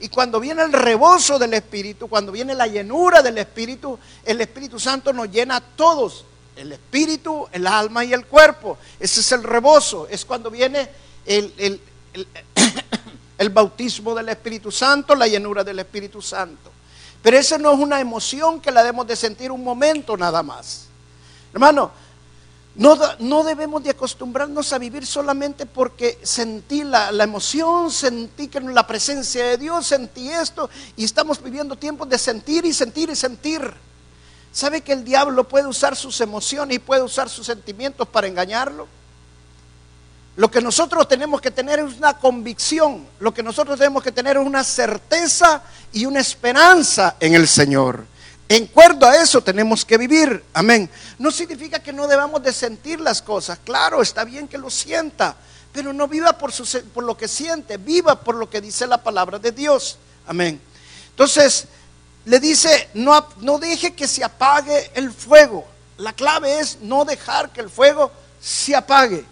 Y 0.00 0.08
cuando 0.08 0.40
viene 0.40 0.62
el 0.62 0.72
rebozo 0.72 1.38
del 1.38 1.52
Espíritu, 1.54 2.08
cuando 2.08 2.32
viene 2.32 2.54
la 2.54 2.66
llenura 2.66 3.20
del 3.20 3.36
Espíritu, 3.36 3.98
el 4.24 4.40
Espíritu 4.40 4.80
Santo 4.80 5.12
nos 5.12 5.30
llena 5.30 5.56
a 5.56 5.60
todos 5.60 6.24
el 6.60 6.72
espíritu, 6.72 7.48
el 7.52 7.66
alma 7.66 8.04
y 8.04 8.12
el 8.12 8.26
cuerpo. 8.26 8.78
Ese 8.98 9.20
es 9.20 9.32
el 9.32 9.42
rebozo, 9.42 10.06
es 10.08 10.24
cuando 10.24 10.50
viene 10.50 10.88
el, 11.24 11.80
el, 13.38 13.48
bautismo 13.50 14.14
del 14.14 14.28
Espíritu 14.28 14.70
Santo, 14.70 15.14
la 15.14 15.26
llenura 15.26 15.64
del 15.64 15.78
Espíritu 15.78 16.20
Santo. 16.20 16.70
Pero 17.22 17.38
esa 17.38 17.58
no 17.58 17.72
es 17.72 17.78
una 17.78 18.00
emoción 18.00 18.60
que 18.60 18.70
la 18.70 18.82
debemos 18.82 19.06
de 19.06 19.16
sentir 19.16 19.50
un 19.50 19.64
momento 19.64 20.16
nada 20.16 20.42
más. 20.42 20.86
Hermano, 21.52 21.90
no, 22.76 22.96
no, 23.18 23.42
debemos 23.42 23.82
de 23.82 23.90
acostumbrarnos 23.90 24.72
a 24.72 24.78
vivir 24.78 25.04
solamente 25.04 25.66
porque 25.66 26.18
sentí 26.22 26.84
la, 26.84 27.10
la, 27.10 27.24
emoción, 27.24 27.90
sentí 27.90 28.48
que 28.48 28.60
la 28.60 28.86
presencia 28.86 29.44
de 29.44 29.58
Dios, 29.58 29.86
sentí 29.86 30.30
esto 30.30 30.70
y 30.96 31.04
estamos 31.04 31.42
viviendo 31.42 31.76
tiempos 31.76 32.08
de 32.08 32.16
sentir 32.16 32.64
y 32.64 32.72
sentir 32.72 33.10
y 33.10 33.16
sentir. 33.16 33.89
¿Sabe 34.52 34.80
que 34.80 34.92
el 34.92 35.04
diablo 35.04 35.48
puede 35.48 35.66
usar 35.66 35.94
sus 35.96 36.20
emociones 36.20 36.76
y 36.76 36.80
puede 36.80 37.02
usar 37.02 37.28
sus 37.28 37.46
sentimientos 37.46 38.08
para 38.08 38.26
engañarlo? 38.26 38.88
Lo 40.36 40.50
que 40.50 40.60
nosotros 40.60 41.06
tenemos 41.06 41.40
que 41.40 41.50
tener 41.50 41.80
es 41.80 41.98
una 41.98 42.14
convicción, 42.14 43.06
lo 43.18 43.32
que 43.32 43.42
nosotros 43.42 43.78
tenemos 43.78 44.02
que 44.02 44.12
tener 44.12 44.36
es 44.36 44.46
una 44.46 44.64
certeza 44.64 45.62
y 45.92 46.06
una 46.06 46.20
esperanza 46.20 47.16
en 47.20 47.34
el 47.34 47.46
Señor. 47.46 48.06
En 48.48 48.66
cuerdo 48.66 49.06
a 49.06 49.16
eso 49.16 49.40
tenemos 49.42 49.84
que 49.84 49.96
vivir, 49.96 50.42
amén. 50.54 50.90
No 51.18 51.30
significa 51.30 51.80
que 51.80 51.92
no 51.92 52.08
debamos 52.08 52.42
de 52.42 52.52
sentir 52.52 53.00
las 53.00 53.22
cosas, 53.22 53.58
claro, 53.64 54.02
está 54.02 54.24
bien 54.24 54.48
que 54.48 54.58
lo 54.58 54.70
sienta, 54.70 55.36
pero 55.72 55.92
no 55.92 56.08
viva 56.08 56.32
por, 56.32 56.52
por 56.92 57.04
lo 57.04 57.16
que 57.16 57.28
siente, 57.28 57.76
viva 57.76 58.20
por 58.20 58.34
lo 58.34 58.50
que 58.50 58.60
dice 58.60 58.86
la 58.86 59.02
palabra 59.02 59.38
de 59.38 59.52
Dios, 59.52 59.98
amén. 60.26 60.60
Entonces, 61.10 61.66
le 62.24 62.40
dice, 62.40 62.90
no, 62.94 63.26
no 63.38 63.58
deje 63.58 63.94
que 63.94 64.06
se 64.06 64.22
apague 64.22 64.90
el 64.94 65.12
fuego. 65.12 65.66
La 65.98 66.12
clave 66.12 66.60
es 66.60 66.78
no 66.80 67.04
dejar 67.04 67.50
que 67.50 67.60
el 67.60 67.70
fuego 67.70 68.10
se 68.40 68.74
apague, 68.74 69.24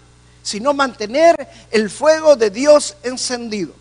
sino 0.42 0.74
mantener 0.74 1.48
el 1.70 1.90
fuego 1.90 2.36
de 2.36 2.50
Dios 2.50 2.96
encendido. 3.02 3.72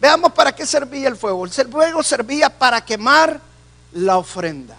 Veamos 0.00 0.32
para 0.32 0.52
qué 0.52 0.66
servía 0.66 1.08
el 1.08 1.16
fuego. 1.16 1.44
El 1.44 1.52
fuego 1.70 2.02
servía 2.02 2.50
para 2.50 2.84
quemar 2.84 3.40
la 3.92 4.18
ofrenda. 4.18 4.76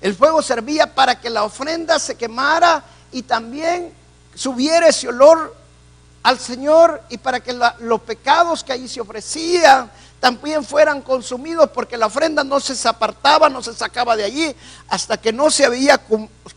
El 0.00 0.14
fuego 0.14 0.40
servía 0.40 0.94
para 0.94 1.20
que 1.20 1.28
la 1.28 1.44
ofrenda 1.44 1.98
se 1.98 2.14
quemara 2.14 2.82
y 3.12 3.22
también 3.22 3.92
subiera 4.34 4.88
ese 4.88 5.08
olor 5.08 5.54
al 6.22 6.38
Señor 6.38 7.02
y 7.08 7.18
para 7.18 7.40
que 7.40 7.58
los 7.80 8.00
pecados 8.02 8.62
que 8.62 8.72
allí 8.72 8.88
se 8.88 9.00
ofrecían 9.00 9.90
también 10.20 10.62
fueran 10.62 11.00
consumidos 11.00 11.70
porque 11.70 11.96
la 11.96 12.06
ofrenda 12.06 12.44
no 12.44 12.60
se 12.60 12.86
apartaba, 12.86 13.48
no 13.48 13.62
se 13.62 13.74
sacaba 13.74 14.16
de 14.16 14.24
allí 14.24 14.54
hasta 14.88 15.16
que 15.16 15.32
no 15.32 15.50
se 15.50 15.64
había 15.64 15.98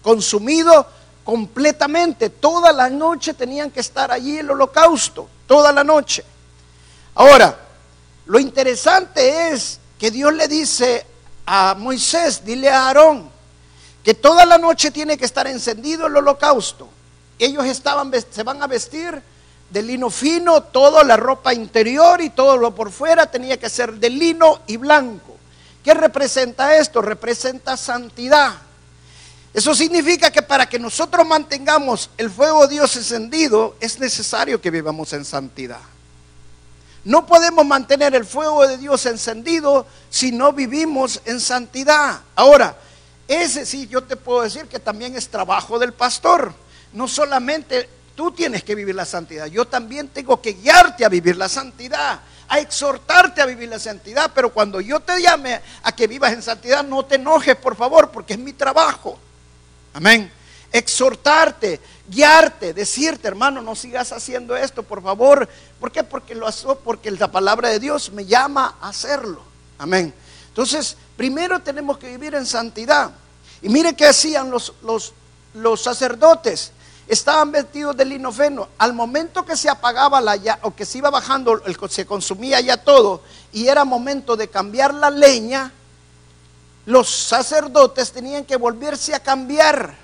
consumido 0.01 0.85
completamente. 1.23 2.29
Toda 2.29 2.73
la 2.73 2.89
noche 2.89 3.33
tenían 3.33 3.71
que 3.71 3.79
estar 3.79 4.11
allí 4.11 4.37
el 4.37 4.51
holocausto, 4.51 5.29
toda 5.47 5.71
la 5.71 5.83
noche. 5.83 6.25
Ahora, 7.15 7.57
lo 8.25 8.37
interesante 8.37 9.53
es 9.53 9.79
que 9.97 10.11
Dios 10.11 10.33
le 10.33 10.49
dice 10.49 11.05
a 11.45 11.75
Moisés, 11.77 12.43
dile 12.43 12.69
a 12.69 12.87
Aarón, 12.87 13.29
que 14.03 14.13
toda 14.13 14.45
la 14.45 14.57
noche 14.57 14.91
tiene 14.91 15.17
que 15.17 15.25
estar 15.25 15.47
encendido 15.47 16.07
el 16.07 16.17
holocausto. 16.17 16.89
Ellos 17.39 17.65
estaban, 17.65 18.11
se 18.29 18.43
van 18.43 18.61
a 18.61 18.67
vestir 18.67 19.23
de 19.69 19.81
lino 19.81 20.09
fino, 20.09 20.61
toda 20.63 21.03
la 21.03 21.17
ropa 21.17 21.53
interior 21.53 22.21
y 22.21 22.29
todo 22.29 22.57
lo 22.57 22.75
por 22.75 22.91
fuera 22.91 23.25
tenía 23.25 23.57
que 23.57 23.69
ser 23.69 23.93
de 23.93 24.09
lino 24.09 24.61
y 24.67 24.77
blanco. 24.77 25.37
¿Qué 25.83 25.93
representa 25.93 26.77
esto? 26.77 27.01
Representa 27.01 27.75
santidad. 27.75 28.53
Eso 29.53 29.75
significa 29.75 30.31
que 30.31 30.41
para 30.41 30.67
que 30.67 30.79
nosotros 30.79 31.27
mantengamos 31.27 32.09
el 32.17 32.29
fuego 32.31 32.65
de 32.67 32.75
Dios 32.75 32.95
encendido, 32.95 33.75
es 33.79 33.99
necesario 33.99 34.59
que 34.61 34.71
vivamos 34.71 35.13
en 35.13 35.25
santidad. 35.25 35.81
No 37.03 37.25
podemos 37.25 37.65
mantener 37.65 38.15
el 38.15 38.25
fuego 38.25 38.65
de 38.65 38.77
Dios 38.77 39.05
encendido 39.05 39.85
si 40.09 40.31
no 40.31 40.53
vivimos 40.53 41.21
en 41.25 41.39
santidad. 41.39 42.21
Ahora, 42.35 42.77
ese 43.27 43.65
sí 43.65 43.87
yo 43.87 44.03
te 44.03 44.15
puedo 44.15 44.41
decir 44.41 44.65
que 44.67 44.79
también 44.79 45.15
es 45.15 45.27
trabajo 45.27 45.77
del 45.77 45.93
pastor. 45.93 46.53
No 46.93 47.07
solamente 47.07 47.89
Tú 48.15 48.31
tienes 48.31 48.63
que 48.63 48.75
vivir 48.75 48.93
la 48.93 49.05
santidad. 49.05 49.47
Yo 49.47 49.65
también 49.65 50.07
tengo 50.09 50.39
que 50.41 50.53
guiarte 50.53 51.03
a 51.03 51.09
vivir 51.09 51.35
la 51.35 51.49
santidad, 51.49 52.19
a 52.47 52.59
exhortarte 52.59 53.41
a 53.41 53.45
vivir 53.45 53.69
la 53.69 53.79
santidad. 53.79 54.31
Pero 54.35 54.53
cuando 54.53 54.79
yo 54.81 54.99
te 54.99 55.19
llame 55.19 55.59
a 55.81 55.91
que 55.95 56.07
vivas 56.07 56.31
en 56.33 56.43
santidad, 56.43 56.83
no 56.83 57.03
te 57.05 57.15
enojes, 57.15 57.55
por 57.55 57.75
favor, 57.75 58.11
porque 58.11 58.33
es 58.33 58.39
mi 58.39 58.53
trabajo. 58.53 59.17
Amén. 59.93 60.31
Exhortarte, 60.71 61.79
guiarte, 62.07 62.73
decirte, 62.73 63.27
hermano, 63.27 63.61
no 63.61 63.75
sigas 63.75 64.11
haciendo 64.11 64.55
esto, 64.55 64.83
por 64.83 65.01
favor. 65.01 65.49
¿Por 65.79 65.91
qué? 65.91 66.03
Porque 66.03 66.35
lo 66.35 66.47
porque 66.83 67.09
la 67.11 67.31
palabra 67.31 67.69
de 67.69 67.79
Dios 67.79 68.11
me 68.11 68.25
llama 68.25 68.77
a 68.79 68.89
hacerlo. 68.89 69.41
Amén. 69.79 70.13
Entonces, 70.49 70.97
primero 71.17 71.61
tenemos 71.61 71.97
que 71.97 72.09
vivir 72.09 72.35
en 72.35 72.45
santidad. 72.45 73.11
Y 73.63 73.69
mire 73.69 73.95
qué 73.95 74.05
hacían 74.05 74.51
los, 74.51 74.73
los, 74.83 75.13
los 75.55 75.81
sacerdotes 75.81 76.73
estaban 77.07 77.51
vestidos 77.51 77.95
de 77.97 78.05
lino 78.05 78.31
fino. 78.31 78.67
Al 78.77 78.93
momento 78.93 79.45
que 79.45 79.57
se 79.57 79.69
apagaba 79.69 80.21
la 80.21 80.35
ya, 80.35 80.59
o 80.63 80.73
que 80.73 80.85
se 80.85 80.99
iba 80.99 81.09
bajando, 81.09 81.61
se 81.89 82.05
consumía 82.05 82.59
ya 82.61 82.77
todo, 82.77 83.21
y 83.51 83.67
era 83.67 83.85
momento 83.85 84.35
de 84.35 84.49
cambiar 84.49 84.93
la 84.93 85.09
leña, 85.09 85.71
los 86.85 87.09
sacerdotes 87.09 88.11
tenían 88.11 88.45
que 88.45 88.55
volverse 88.55 89.15
a 89.15 89.19
cambiar. 89.19 89.95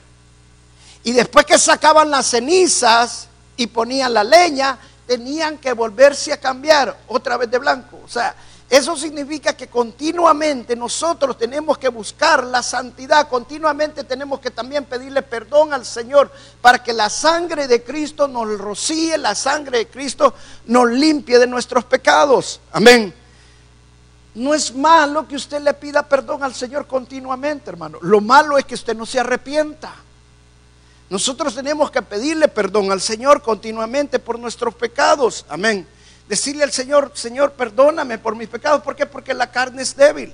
Y 1.03 1.11
después 1.11 1.45
que 1.45 1.57
sacaban 1.57 2.09
las 2.09 2.27
cenizas 2.27 3.27
y 3.57 3.67
ponían 3.67 4.13
la 4.13 4.23
leña, 4.23 4.77
tenían 5.07 5.57
que 5.57 5.73
volverse 5.73 6.31
a 6.31 6.39
cambiar 6.39 6.95
otra 7.07 7.37
vez 7.37 7.49
de 7.49 7.57
blanco. 7.57 7.99
O 8.03 8.07
sea, 8.07 8.35
eso 8.69 8.95
significa 8.95 9.57
que 9.57 9.67
continuamente 9.67 10.75
nosotros 10.75 11.37
tenemos 11.39 11.79
que 11.79 11.89
buscar 11.89 12.43
la 12.43 12.61
santidad, 12.61 13.27
continuamente 13.27 14.03
tenemos 14.03 14.39
que 14.39 14.51
también 14.51 14.85
pedirle 14.85 15.23
perdón 15.23 15.73
al 15.73 15.85
Señor 15.85 16.31
para 16.61 16.83
que 16.83 16.93
la 16.93 17.09
sangre 17.09 17.67
de 17.67 17.83
Cristo 17.83 18.27
nos 18.27 18.59
rocíe, 18.59 19.17
la 19.17 19.33
sangre 19.33 19.79
de 19.79 19.87
Cristo 19.87 20.35
nos 20.67 20.87
limpie 20.91 21.39
de 21.39 21.47
nuestros 21.47 21.83
pecados. 21.85 22.61
Amén. 22.71 23.11
No 24.35 24.53
es 24.53 24.73
malo 24.75 25.27
que 25.27 25.35
usted 25.35 25.61
le 25.61 25.73
pida 25.73 26.03
perdón 26.03 26.43
al 26.43 26.53
Señor 26.53 26.85
continuamente, 26.85 27.71
hermano. 27.71 27.97
Lo 28.01 28.21
malo 28.21 28.55
es 28.59 28.65
que 28.65 28.75
usted 28.75 28.95
no 28.95 29.07
se 29.07 29.19
arrepienta. 29.19 29.95
Nosotros 31.09 31.55
tenemos 31.55 31.89
que 31.89 32.03
pedirle 32.03 32.47
perdón 32.47 32.91
al 32.91 33.01
Señor 33.01 33.41
continuamente 33.41 34.19
por 34.19 34.37
nuestros 34.37 34.75
pecados. 34.75 35.43
Amén. 35.49 35.87
Decirle 36.29 36.63
al 36.63 36.71
Señor, 36.71 37.11
Señor, 37.15 37.53
perdóname 37.53 38.19
por 38.19 38.35
mis 38.35 38.47
pecados. 38.47 38.83
¿Por 38.83 38.95
qué? 38.95 39.07
Porque 39.07 39.33
la 39.33 39.51
carne 39.51 39.81
es 39.81 39.95
débil. 39.95 40.31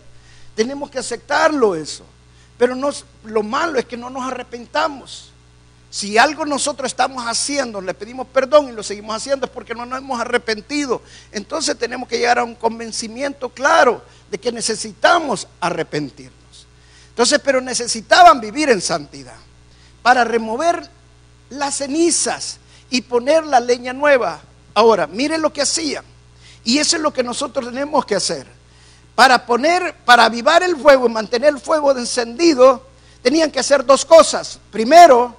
Tenemos 0.53 0.91
que 0.91 0.99
aceptarlo 0.99 1.73
eso. 1.73 2.05
Pero 2.57 2.75
no, 2.75 2.91
lo 3.23 3.41
malo 3.41 3.79
es 3.79 3.85
que 3.85 3.95
no 3.95 4.09
nos 4.09 4.23
arrepentamos. 4.23 5.31
Si 5.89 6.17
algo 6.17 6.45
nosotros 6.45 6.91
estamos 6.91 7.23
haciendo, 7.23 7.79
le 7.79 7.93
pedimos 7.93 8.27
perdón 8.27 8.67
y 8.67 8.73
lo 8.73 8.83
seguimos 8.83 9.15
haciendo 9.15 9.45
es 9.45 9.51
porque 9.53 9.73
no 9.73 9.85
nos 9.85 9.99
hemos 9.99 10.19
arrepentido. 10.19 11.01
Entonces 11.31 11.77
tenemos 11.77 12.09
que 12.09 12.17
llegar 12.17 12.39
a 12.39 12.43
un 12.43 12.55
convencimiento 12.55 13.47
claro 13.47 14.03
de 14.29 14.37
que 14.37 14.51
necesitamos 14.51 15.47
arrepentirnos. 15.61 16.67
Entonces, 17.09 17.39
pero 17.41 17.61
necesitaban 17.61 18.41
vivir 18.41 18.69
en 18.69 18.81
santidad 18.81 19.37
para 20.01 20.25
remover 20.25 20.89
las 21.49 21.77
cenizas 21.77 22.57
y 22.89 23.01
poner 23.01 23.45
la 23.45 23.61
leña 23.61 23.93
nueva. 23.93 24.41
Ahora, 24.75 25.07
miren 25.07 25.41
lo 25.41 25.51
que 25.51 25.61
hacían. 25.61 26.05
Y 26.63 26.77
eso 26.77 26.97
es 26.97 27.01
lo 27.01 27.13
que 27.13 27.23
nosotros 27.23 27.65
tenemos 27.65 28.05
que 28.05 28.15
hacer. 28.15 28.45
Para 29.15 29.45
poner, 29.45 29.95
para 30.03 30.25
avivar 30.25 30.61
el 30.61 30.75
fuego 30.75 31.07
y 31.07 31.09
mantener 31.09 31.53
el 31.53 31.59
fuego 31.61 31.91
encendido, 31.93 32.83
tenían 33.21 33.49
que 33.49 33.59
hacer 33.59 33.85
dos 33.85 34.03
cosas. 34.03 34.59
Primero, 34.71 35.33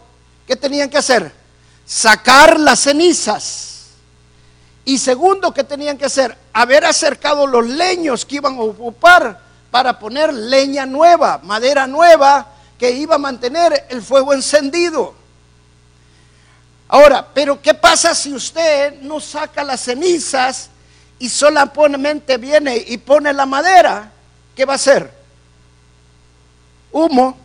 ¿qué 0.47 0.57
tenían 0.57 0.89
que 0.89 0.99
hacer? 0.99 1.31
Sacar 1.85 2.59
las 2.59 2.81
cenizas. 2.81 3.89
Y 4.87 4.99
segundo, 4.99 5.53
¿qué 5.53 5.65
tenían 5.65 5.99
que 5.99 6.07
hacer? 6.07 6.37
Haber 6.53 6.85
acercado 6.87 7.47
los 7.47 7.67
leños 7.67 8.25
que 8.25 8.37
iban 8.37 8.57
a 8.57 8.63
ocupar 8.63 9.41
para 9.71 9.99
poner 9.99 10.33
leña 10.33 10.87
nueva, 10.87 11.41
madera 11.43 11.87
nueva, 11.87 12.47
que 12.79 12.93
iba 12.93 13.17
a 13.17 13.19
mantener 13.19 13.87
el 13.91 14.01
fuego 14.01 14.33
encendido. 14.33 15.15
Ahora, 16.89 17.27
pero 17.35 17.61
¿qué 17.61 17.75
pasa 17.75 18.15
si 18.15 18.33
usted 18.33 19.01
no 19.01 19.21
saca 19.21 19.65
las 19.65 19.81
cenizas 19.81 20.71
y 21.19 21.29
solamente 21.29 22.37
viene 22.37 22.77
y 22.77 22.99
pone 22.99 23.33
la 23.33 23.47
madera? 23.47 24.13
¿Qué 24.55 24.65
va 24.65 24.75
a 24.75 24.77
hacer? 24.77 25.13
Humo. 26.93 27.37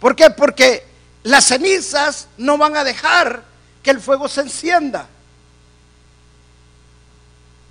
¿Por 0.00 0.16
qué? 0.16 0.30
Porque 0.30 0.86
las 1.24 1.44
cenizas 1.44 2.28
no 2.38 2.56
van 2.56 2.76
a 2.76 2.84
dejar 2.84 3.42
que 3.82 3.90
el 3.90 4.00
fuego 4.00 4.28
se 4.28 4.42
encienda. 4.42 5.06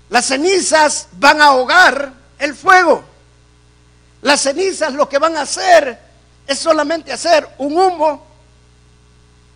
Las 0.08 0.26
cenizas 0.26 1.08
van 1.12 1.40
a 1.40 1.46
ahogar 1.46 2.12
el 2.38 2.54
fuego. 2.54 3.02
Las 4.22 4.42
cenizas 4.42 4.92
lo 4.92 5.08
que 5.08 5.18
van 5.18 5.36
a 5.36 5.42
hacer 5.42 5.98
es 6.46 6.58
solamente 6.58 7.12
hacer 7.12 7.48
un 7.58 7.76
humo 7.76 8.25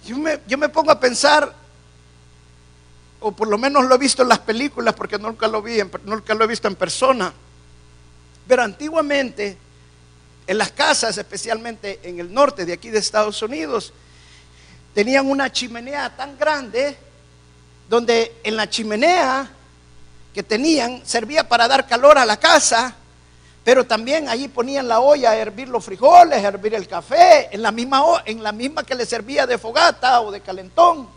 yo 0.05 0.17
me, 0.59 0.69
pongo 0.69 0.91
a 0.91 0.99
pensar, 0.99 1.55
o 3.21 3.33
por 3.33 3.49
lo 3.49 3.59
menos 3.59 3.85
lo 3.85 3.95
he 3.95 3.99
visto 3.99 4.23
en 4.23 4.29
las 4.29 4.39
películas, 4.39 4.95
porque 4.95 5.19
nunca 5.19 5.47
lo, 5.47 5.63
vi 5.63 5.79
nunca 6.05 6.35
lo 6.35 6.45
he 6.45 6.49
visto 6.49 6.69
en 6.69 6.77
persona, 6.77 7.33
pero 8.49 8.63
antiguamente 8.63 9.57
en 10.47 10.59
las 10.59 10.73
casas, 10.73 11.17
especialmente 11.19 12.01
en 12.03 12.19
el 12.19 12.33
norte 12.33 12.65
de 12.65 12.73
aquí 12.73 12.91
de 12.91 12.99
Estados 12.99 13.41
Unidos, 13.43 13.93
tenían 14.95 15.31
una 15.31 15.53
chimenea 15.53 16.17
tan 16.17 16.37
grande 16.37 16.97
donde 17.89 18.41
en 18.43 18.57
la 18.57 18.69
chimenea 18.69 19.51
que 20.33 20.43
tenían 20.43 21.03
servía 21.05 21.49
para 21.49 21.69
dar 21.69 21.87
calor 21.87 22.19
a 22.19 22.25
la 22.25 22.39
casa 22.39 22.97
pero 23.65 23.85
también 23.87 24.29
allí 24.29 24.49
ponían 24.49 24.89
la 24.89 25.01
olla 25.01 25.31
a 25.31 25.37
hervir 25.37 25.69
los 25.69 25.85
frijoles, 25.85 26.43
a 26.43 26.49
hervir 26.49 26.75
el 26.75 26.89
café, 26.89 27.49
en 27.53 27.63
la 27.63 27.71
misma, 27.71 28.03
en 28.25 28.43
la 28.43 28.53
misma 28.53 28.85
que 28.85 28.95
le 28.95 29.05
servía 29.05 29.47
de 29.47 29.59
fogata 29.59 30.23
o 30.23 30.31
de 30.31 30.41
calentón. 30.41 31.09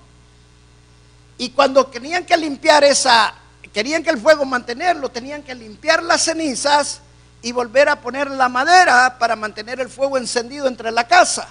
Y 1.37 1.51
cuando 1.51 1.89
querían 1.89 2.25
que 2.25 2.35
limpiar 2.35 2.83
esa, 2.83 3.33
querían 3.73 4.03
que 4.03 4.09
el 4.09 4.19
fuego 4.19 4.43
mantenerlo, 4.45 5.09
tenían 5.09 5.41
que 5.41 5.55
limpiar 5.55 6.03
las 6.03 6.23
cenizas 6.23 6.99
y 7.41 7.51
volver 7.51 7.89
a 7.89 8.01
poner 8.01 8.29
la 8.29 8.49
madera 8.49 9.17
para 9.17 9.35
mantener 9.35 9.79
el 9.79 9.89
fuego 9.89 10.17
encendido 10.17 10.67
entre 10.67 10.91
la 10.91 11.07
casa. 11.07 11.47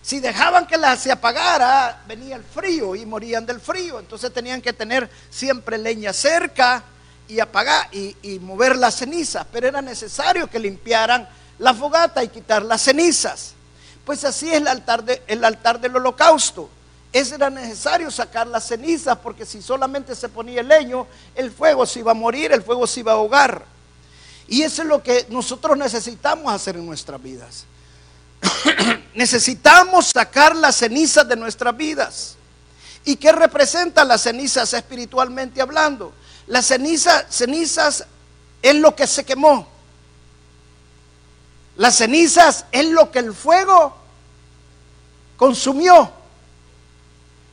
Si 0.00 0.20
dejaban 0.20 0.68
que 0.68 0.78
la 0.78 0.96
se 0.96 1.10
apagara, 1.10 2.02
venía 2.06 2.36
el 2.36 2.44
frío 2.44 2.94
y 2.94 3.04
morían 3.04 3.44
del 3.44 3.60
frío. 3.60 3.98
Entonces 3.98 4.32
tenían 4.32 4.62
que 4.62 4.72
tener 4.72 5.10
siempre 5.28 5.76
leña 5.76 6.12
cerca 6.12 6.84
y 7.28 7.40
apagar 7.40 7.88
y, 7.92 8.38
mover 8.40 8.76
las 8.76 8.96
cenizas, 8.96 9.46
pero 9.50 9.68
era 9.68 9.82
necesario 9.82 10.48
que 10.48 10.58
limpiaran 10.58 11.28
la 11.58 11.74
fogata 11.74 12.22
y 12.22 12.28
quitar 12.28 12.62
las 12.62 12.82
cenizas. 12.82 13.52
Pues 14.04 14.24
así 14.24 14.48
es 14.48 14.56
el 14.56 14.68
altar, 14.68 15.04
altar 15.42 15.80
del 15.80 15.96
holocausto. 15.96 16.70
Es 17.12 17.32
era 17.32 17.50
necesario 17.50 18.10
sacar 18.10 18.46
las 18.46 18.66
cenizas 18.66 19.18
porque 19.18 19.46
si 19.46 19.62
solamente 19.62 20.14
se 20.14 20.28
ponía 20.28 20.60
el 20.60 20.68
leño, 20.68 21.06
el 21.34 21.50
fuego 21.50 21.86
se 21.86 22.00
iba 22.00 22.12
a 22.12 22.14
morir, 22.14 22.52
el 22.52 22.62
fuego 22.62 22.86
se 22.86 23.00
iba 23.00 23.12
a 23.12 23.16
ahogar. 23.16 23.64
Y 24.48 24.62
eso 24.62 24.82
es 24.82 24.88
lo 24.88 25.02
que 25.02 25.26
nosotros 25.30 25.76
necesitamos 25.76 26.52
hacer 26.52 26.76
en 26.76 26.86
nuestras 26.86 27.20
vidas. 27.20 27.64
necesitamos 29.14 30.06
sacar 30.06 30.54
las 30.54 30.76
cenizas 30.76 31.26
de 31.26 31.36
nuestras 31.36 31.76
vidas. 31.76 32.36
¿Y 33.04 33.16
qué 33.16 33.32
representan 33.32 34.08
las 34.08 34.22
cenizas 34.22 34.72
espiritualmente 34.72 35.60
hablando? 35.60 36.12
Las 36.46 36.66
cenizas, 36.66 37.26
cenizas 37.28 38.04
es 38.62 38.74
lo 38.76 38.94
que 38.94 39.06
se 39.06 39.24
quemó. 39.24 39.66
Las 41.76 41.96
cenizas 41.96 42.64
es 42.70 42.86
lo 42.86 43.10
que 43.10 43.18
el 43.18 43.34
fuego 43.34 43.96
consumió. 45.36 46.10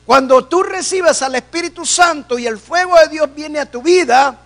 Cuando 0.06 0.44
tú 0.46 0.62
recibes 0.62 1.22
al 1.22 1.34
Espíritu 1.34 1.84
Santo 1.84 2.38
y 2.38 2.46
el 2.46 2.58
fuego 2.58 2.98
de 2.98 3.08
Dios 3.08 3.34
viene 3.34 3.58
a 3.58 3.70
tu 3.70 3.82
vida, 3.82 4.38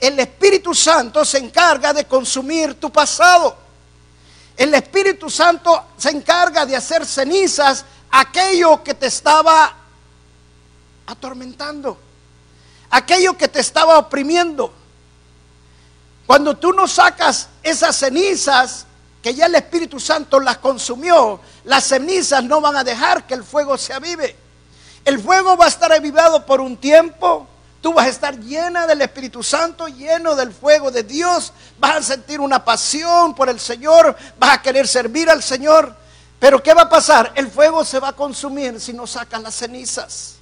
el 0.00 0.18
Espíritu 0.18 0.74
Santo 0.74 1.24
se 1.24 1.38
encarga 1.38 1.92
de 1.92 2.06
consumir 2.06 2.74
tu 2.74 2.90
pasado. 2.90 3.56
El 4.56 4.74
Espíritu 4.74 5.30
Santo 5.30 5.88
se 5.96 6.10
encarga 6.10 6.66
de 6.66 6.76
hacer 6.76 7.06
cenizas 7.06 7.84
aquello 8.10 8.82
que 8.82 8.94
te 8.94 9.06
estaba 9.06 9.74
atormentando 11.06 11.98
aquello 12.94 13.36
que 13.36 13.48
te 13.48 13.60
estaba 13.60 13.98
oprimiendo. 13.98 14.72
Cuando 16.26 16.56
tú 16.56 16.72
no 16.72 16.86
sacas 16.86 17.48
esas 17.62 17.96
cenizas, 17.96 18.86
que 19.20 19.34
ya 19.34 19.46
el 19.46 19.54
Espíritu 19.56 19.98
Santo 19.98 20.38
las 20.38 20.58
consumió, 20.58 21.40
las 21.64 21.84
cenizas 21.84 22.44
no 22.44 22.60
van 22.60 22.76
a 22.76 22.84
dejar 22.84 23.26
que 23.26 23.34
el 23.34 23.42
fuego 23.42 23.76
se 23.76 23.92
avive. 23.92 24.36
El 25.04 25.20
fuego 25.20 25.56
va 25.56 25.64
a 25.64 25.68
estar 25.68 25.92
avivado 25.92 26.46
por 26.46 26.60
un 26.60 26.76
tiempo. 26.76 27.48
Tú 27.82 27.92
vas 27.92 28.06
a 28.06 28.10
estar 28.10 28.38
llena 28.38 28.86
del 28.86 29.02
Espíritu 29.02 29.42
Santo, 29.42 29.88
lleno 29.88 30.36
del 30.36 30.52
fuego 30.52 30.90
de 30.90 31.02
Dios. 31.02 31.52
Vas 31.78 31.96
a 31.96 32.02
sentir 32.02 32.40
una 32.40 32.64
pasión 32.64 33.34
por 33.34 33.48
el 33.48 33.58
Señor. 33.58 34.16
Vas 34.38 34.58
a 34.58 34.62
querer 34.62 34.86
servir 34.86 35.28
al 35.28 35.42
Señor. 35.42 35.94
Pero 36.38 36.62
¿qué 36.62 36.72
va 36.72 36.82
a 36.82 36.88
pasar? 36.88 37.32
El 37.34 37.50
fuego 37.50 37.84
se 37.84 37.98
va 37.98 38.10
a 38.10 38.12
consumir 38.12 38.80
si 38.80 38.92
no 38.92 39.06
sacas 39.06 39.42
las 39.42 39.56
cenizas. 39.56 40.33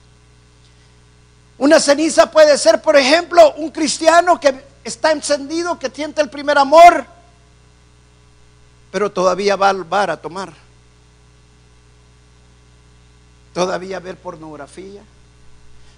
Una 1.59 1.79
ceniza 1.79 2.31
puede 2.31 2.57
ser, 2.59 2.83
por 2.83 2.97
ejemplo, 2.97 3.55
un 3.55 3.71
cristiano 3.71 4.41
que 4.41 4.65
está 4.85 5.13
encendido, 5.13 5.79
que 5.79 5.91
tiene 5.91 6.15
el 6.17 6.29
primer 6.29 6.59
amor, 6.59 7.07
pero 8.91 9.11
todavía 9.11 9.57
va 9.57 9.71
al 9.71 9.85
bar 9.85 10.11
a 10.11 10.17
tomar. 10.17 10.53
Todavía 13.55 14.01
ver 14.01 14.17
pornografía. 14.17 15.03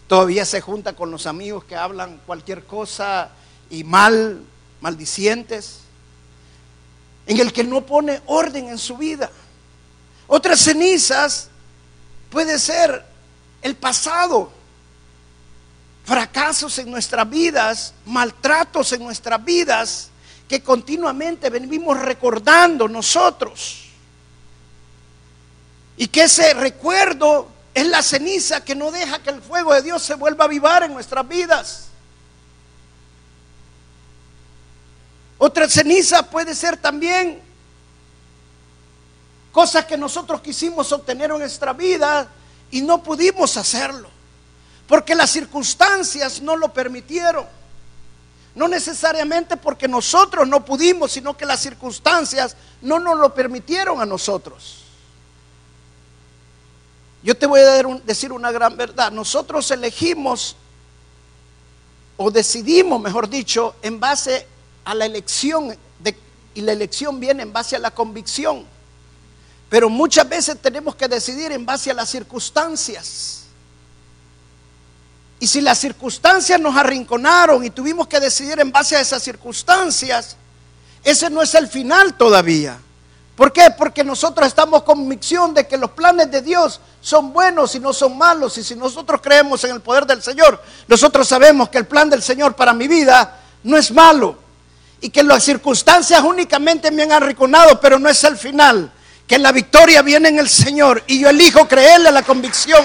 Todavía 0.09 0.45
se 0.45 0.61
junta 0.61 0.95
con 0.95 1.11
los 1.11 1.27
amigos 1.27 1.65
que 1.65 1.77
hablan 1.77 2.21
cualquier 2.27 2.65
cosa 2.65 3.31
y 3.71 3.85
mal, 3.85 4.43
maldicientes. 4.81 5.81
En 7.27 7.41
el 7.41 7.53
que 7.53 7.65
no 7.65 7.87
pone 7.87 8.21
orden 8.27 8.69
en 8.69 8.79
su 8.79 8.97
vida. 8.97 9.31
Otras 10.27 10.61
cenizas 10.61 11.49
puede 12.31 12.59
ser 12.59 13.05
el 13.63 13.77
pasado 13.77 14.53
fracasos 16.05 16.79
en 16.79 16.91
nuestras 16.91 17.29
vidas, 17.29 17.95
maltratos 18.05 18.93
en 18.93 19.03
nuestras 19.03 19.43
vidas, 19.45 20.11
que 20.49 20.63
continuamente 20.63 21.51
venimos 21.51 21.99
recordando 21.99 22.89
nosotros. 22.89 23.87
Y 25.97 26.09
que 26.09 26.25
ese 26.25 26.55
recuerdo 26.55 27.49
es 27.73 27.87
la 27.87 28.03
ceniza 28.03 28.65
que 28.65 28.75
no 28.75 28.91
deja 28.91 29.23
que 29.23 29.31
el 29.31 29.43
fuego 29.43 29.73
de 29.73 29.83
Dios 29.83 30.03
se 30.03 30.15
vuelva 30.15 30.45
a 30.45 30.47
avivar 30.47 30.83
en 30.83 30.93
nuestras 30.93 31.27
vidas. 31.27 31.89
Otra 35.39 35.69
ceniza 35.69 36.23
puede 36.31 36.55
ser 36.55 36.77
también 36.77 37.41
cosas 39.53 39.85
que 39.85 39.97
nosotros 39.97 40.41
quisimos 40.41 40.91
obtener 40.93 41.31
en 41.31 41.39
nuestra 41.39 41.73
vida 41.73 42.29
y 42.71 42.81
no 42.81 43.03
pudimos 43.03 43.57
hacerlo, 43.57 44.09
porque 44.87 45.15
las 45.15 45.31
circunstancias 45.31 46.41
no 46.41 46.57
lo 46.57 46.73
permitieron. 46.73 47.47
No 48.55 48.69
necesariamente 48.69 49.57
porque 49.57 49.89
nosotros 49.89 50.47
no 50.47 50.65
pudimos, 50.65 51.13
sino 51.13 51.37
que 51.37 51.45
las 51.45 51.61
circunstancias 51.61 52.57
no 52.83 52.99
nos 52.99 53.19
lo 53.19 53.35
permitieron 53.35 54.01
a 54.01 54.07
nosotros. 54.07 54.85
Yo 57.23 57.37
te 57.37 57.47
voy 57.47 57.61
a 57.61 57.83
decir 58.05 58.31
una 58.31 58.53
gran 58.53 58.77
verdad. 58.77 59.11
Nosotros 59.11 59.71
elegimos 59.71 60.57
o 62.17 62.31
decidimos, 62.31 63.01
mejor 63.01 63.29
dicho, 63.29 63.75
en 63.83 63.99
base 63.99 64.47
a 64.85 64.95
la 64.95 65.07
elección 65.07 65.77
y 66.55 66.61
la 66.61 66.73
elección 66.73 67.19
viene 67.19 67.43
en 67.43 67.53
base 67.53 67.75
a 67.75 67.81
la 67.81 67.91
convicción. 67.91 68.65
Pero 69.69 69.89
muchas 69.89 70.29
veces 70.29 70.57
tenemos 70.61 70.95
que 70.95 71.09
decidir 71.09 71.51
en 71.51 71.67
base 71.67 71.91
a 71.91 71.95
las 71.95 72.09
circunstancias. 72.09 73.44
Y 75.45 75.47
si 75.47 75.61
las 75.61 75.79
circunstancias 75.79 76.59
nos 76.59 76.75
arrinconaron 76.75 77.63
y 77.63 77.69
tuvimos 77.69 78.09
que 78.09 78.19
decidir 78.19 78.59
en 78.61 78.73
base 78.73 78.97
a 78.97 79.01
esas 79.03 79.23
circunstancias, 79.23 80.39
ese 81.03 81.29
no 81.29 81.43
es 81.43 81.55
el 81.55 81.69
final 81.69 82.15
todavía. 82.15 82.79
¿Por 83.37 83.53
qué? 83.53 83.71
Porque 83.77 84.03
nosotros 84.03 84.49
estamos 84.49 84.85
con 84.85 85.01
convicción 85.01 85.53
de 85.53 85.69
que 85.69 85.77
los 85.77 85.91
planes 85.91 86.31
de 86.31 86.41
Dios 86.41 86.81
son 87.03 87.35
buenos 87.35 87.75
y 87.75 87.81
no 87.81 87.93
son 87.93 88.17
malos. 88.17 88.57
Y 88.57 88.65
si 88.65 88.75
nosotros 88.75 89.21
creemos 89.23 89.63
en 89.65 89.73
el 89.73 89.83
poder 89.83 90.07
del 90.07 90.23
Señor, 90.23 90.63
nosotros 90.89 91.29
sabemos 91.29 91.69
que 91.69 91.77
el 91.77 91.87
plan 91.87 92.09
del 92.09 92.23
Señor 92.23 92.57
para 92.57 92.73
mi 92.73 92.89
vida 92.89 93.39
no 93.65 93.77
es 93.77 93.91
malo. 93.91 94.39
Y 95.03 95.11
que 95.11 95.23
las 95.23 95.45
circunstancias 95.45 96.23
únicamente 96.23 96.91
me 96.91 97.03
han 97.03 97.13
arrinconado, 97.13 97.79
pero 97.83 97.99
no 97.99 98.09
es 98.09 98.25
el 98.25 98.39
final 98.39 98.91
que 99.27 99.39
la 99.39 99.53
victoria 99.53 100.01
viene 100.01 100.31
en 100.31 100.39
el 100.39 100.49
Señor 100.49 101.03
y 101.07 101.21
yo 101.21 101.29
elijo 101.29 101.69
creerle 101.69 102.09
a 102.09 102.13
la 102.13 102.23
convicción. 102.23 102.83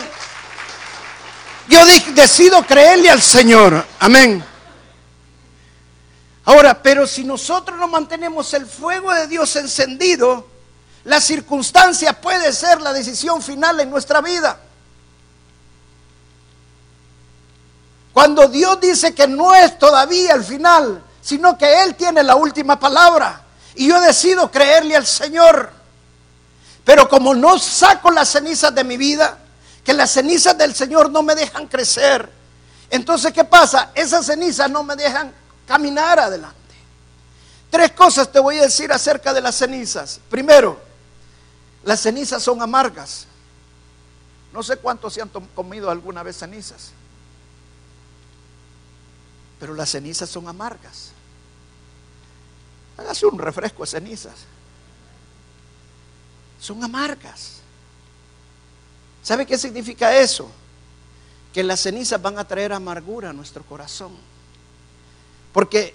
Yo 1.70 1.86
decido 2.16 2.66
creerle 2.66 3.12
al 3.12 3.22
Señor. 3.22 3.86
Amén. 4.00 4.44
Ahora, 6.46 6.82
pero 6.82 7.06
si 7.06 7.24
nosotros 7.24 7.78
no 7.78 7.88
mantenemos 7.88 8.52
el 8.56 8.66
fuego 8.66 9.14
de 9.14 9.28
Dios 9.28 9.56
encendido, 9.56 10.48
la 11.04 11.22
circunstancia 11.22 12.20
puede 12.20 12.52
ser 12.54 12.82
la 12.82 12.92
decisión 12.92 13.40
final 13.44 13.80
en 13.80 13.92
nuestra 13.92 14.20
vida. 14.20 14.60
Cuando 18.14 18.48
Dios 18.48 18.82
dice 18.82 19.14
que 19.14 19.28
no 19.28 19.54
es 19.54 19.78
todavía 19.78 20.34
el 20.34 20.44
final, 20.44 21.04
sino 21.22 21.56
que 21.56 21.84
Él 21.84 21.94
tiene 21.94 22.24
la 22.24 22.36
última 22.36 22.80
palabra. 22.80 23.44
Y 23.76 23.90
yo 23.90 24.02
decido 24.02 24.50
creerle 24.50 24.96
al 24.96 25.06
Señor. 25.06 25.70
Pero 26.84 27.08
como 27.08 27.36
no 27.36 27.60
saco 27.60 28.10
las 28.10 28.30
cenizas 28.30 28.74
de 28.74 28.84
mi 28.84 28.98
vida, 28.98 29.38
que 29.84 29.94
las 29.94 30.12
cenizas 30.12 30.58
del 30.58 30.76
Señor 30.76 31.10
no 31.10 31.24
me 31.24 31.36
dejan 31.36 31.68
crecer, 31.68 32.30
entonces 32.90 33.34
¿qué 33.34 33.44
pasa? 33.44 33.92
Esas 33.96 34.26
cenizas 34.26 34.70
no 34.70 34.84
me 34.84 34.96
dejan 34.96 35.34
caminar 35.68 36.20
adelante. 36.20 36.58
Tres 37.70 37.92
cosas 37.92 38.32
te 38.32 38.40
voy 38.40 38.58
a 38.58 38.64
decir 38.64 38.92
acerca 38.92 39.34
de 39.34 39.42
las 39.42 39.56
cenizas. 39.56 40.20
Primero, 40.30 40.80
las 41.84 42.00
cenizas 42.02 42.42
son 42.42 42.62
amargas. 42.62 43.28
No 44.52 44.64
sé 44.64 44.78
cuántos 44.78 45.14
se 45.14 45.22
han 45.22 45.30
comido 45.30 45.92
alguna 45.92 46.24
vez 46.24 46.38
cenizas, 46.38 46.92
pero 49.60 49.76
las 49.76 49.90
cenizas 49.90 50.30
son 50.30 50.48
amargas. 50.48 51.12
Hágase 52.98 53.28
un 53.28 53.38
refresco 53.38 53.84
de 53.84 53.88
cenizas 53.88 54.34
son 56.60 56.84
amargas. 56.84 57.59
¿Sabe 59.30 59.46
qué 59.46 59.60
significa 59.60 60.18
eso? 60.18 60.50
Que 61.54 61.62
las 61.62 61.82
cenizas 61.82 62.20
van 62.20 62.40
a 62.40 62.48
traer 62.48 62.74
amargura 62.74 63.30
a 63.30 63.34
nuestro 63.34 63.64
corazón. 63.64 64.12
Porque 65.54 65.94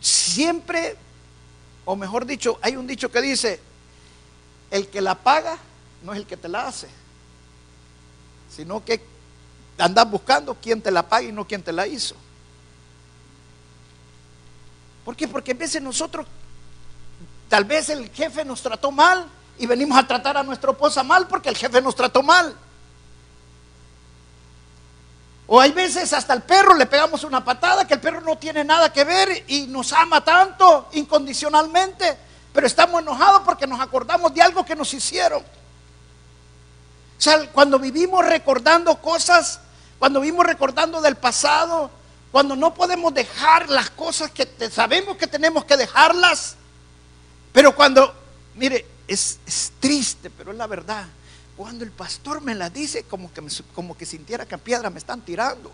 siempre, 0.00 0.96
o 1.84 1.94
mejor 1.94 2.24
dicho, 2.24 2.58
hay 2.62 2.76
un 2.76 2.86
dicho 2.86 3.10
que 3.10 3.20
dice, 3.20 3.60
el 4.70 4.88
que 4.88 5.02
la 5.02 5.14
paga 5.14 5.58
no 6.02 6.14
es 6.14 6.20
el 6.20 6.26
que 6.26 6.38
te 6.38 6.48
la 6.48 6.68
hace, 6.68 6.88
sino 8.48 8.82
que 8.82 9.04
andas 9.76 10.10
buscando 10.10 10.54
quién 10.54 10.80
te 10.80 10.90
la 10.90 11.06
paga 11.06 11.24
y 11.24 11.32
no 11.32 11.46
quién 11.46 11.62
te 11.62 11.72
la 11.72 11.86
hizo. 11.86 12.14
¿Por 15.04 15.14
qué? 15.16 15.28
Porque 15.28 15.52
a 15.52 15.54
veces 15.54 15.82
nosotros, 15.82 16.26
tal 17.46 17.66
vez 17.66 17.90
el 17.90 18.08
jefe 18.08 18.42
nos 18.42 18.62
trató 18.62 18.90
mal, 18.90 19.28
y 19.58 19.66
venimos 19.66 19.98
a 19.98 20.06
tratar 20.06 20.38
a 20.38 20.42
nuestra 20.42 20.70
esposa 20.70 21.02
mal 21.02 21.28
porque 21.28 21.50
el 21.50 21.58
jefe 21.58 21.82
nos 21.82 21.94
trató 21.94 22.22
mal. 22.22 22.56
O 25.52 25.60
hay 25.60 25.72
veces 25.72 26.12
hasta 26.12 26.32
el 26.32 26.42
perro 26.42 26.74
le 26.74 26.86
pegamos 26.86 27.24
una 27.24 27.44
patada 27.44 27.84
que 27.84 27.94
el 27.94 28.00
perro 28.00 28.20
no 28.20 28.38
tiene 28.38 28.62
nada 28.62 28.92
que 28.92 29.02
ver 29.02 29.46
y 29.48 29.66
nos 29.66 29.92
ama 29.92 30.22
tanto 30.22 30.88
incondicionalmente, 30.92 32.16
pero 32.52 32.68
estamos 32.68 33.02
enojados 33.02 33.42
porque 33.44 33.66
nos 33.66 33.80
acordamos 33.80 34.32
de 34.32 34.42
algo 34.42 34.64
que 34.64 34.76
nos 34.76 34.94
hicieron. 34.94 35.42
O 35.42 37.20
sea, 37.20 37.50
cuando 37.50 37.80
vivimos 37.80 38.24
recordando 38.24 38.94
cosas, 39.02 39.58
cuando 39.98 40.20
vivimos 40.20 40.46
recordando 40.46 41.00
del 41.00 41.16
pasado, 41.16 41.90
cuando 42.30 42.54
no 42.54 42.72
podemos 42.72 43.12
dejar 43.12 43.68
las 43.70 43.90
cosas 43.90 44.30
que 44.30 44.46
sabemos 44.70 45.16
que 45.16 45.26
tenemos 45.26 45.64
que 45.64 45.76
dejarlas, 45.76 46.54
pero 47.52 47.74
cuando, 47.74 48.14
mire, 48.54 48.86
es, 49.08 49.40
triste, 49.80 50.30
pero 50.30 50.52
es 50.52 50.56
la 50.56 50.68
verdad. 50.68 51.06
Cuando 51.60 51.84
el 51.84 51.90
pastor 51.90 52.40
me 52.40 52.54
la 52.54 52.70
dice, 52.70 53.02
como 53.02 53.30
que, 53.34 53.42
como 53.74 53.94
que 53.94 54.06
sintiera 54.06 54.46
que 54.46 54.54
a 54.54 54.58
piedra 54.58 54.88
me 54.88 54.96
están 54.96 55.20
tirando. 55.20 55.70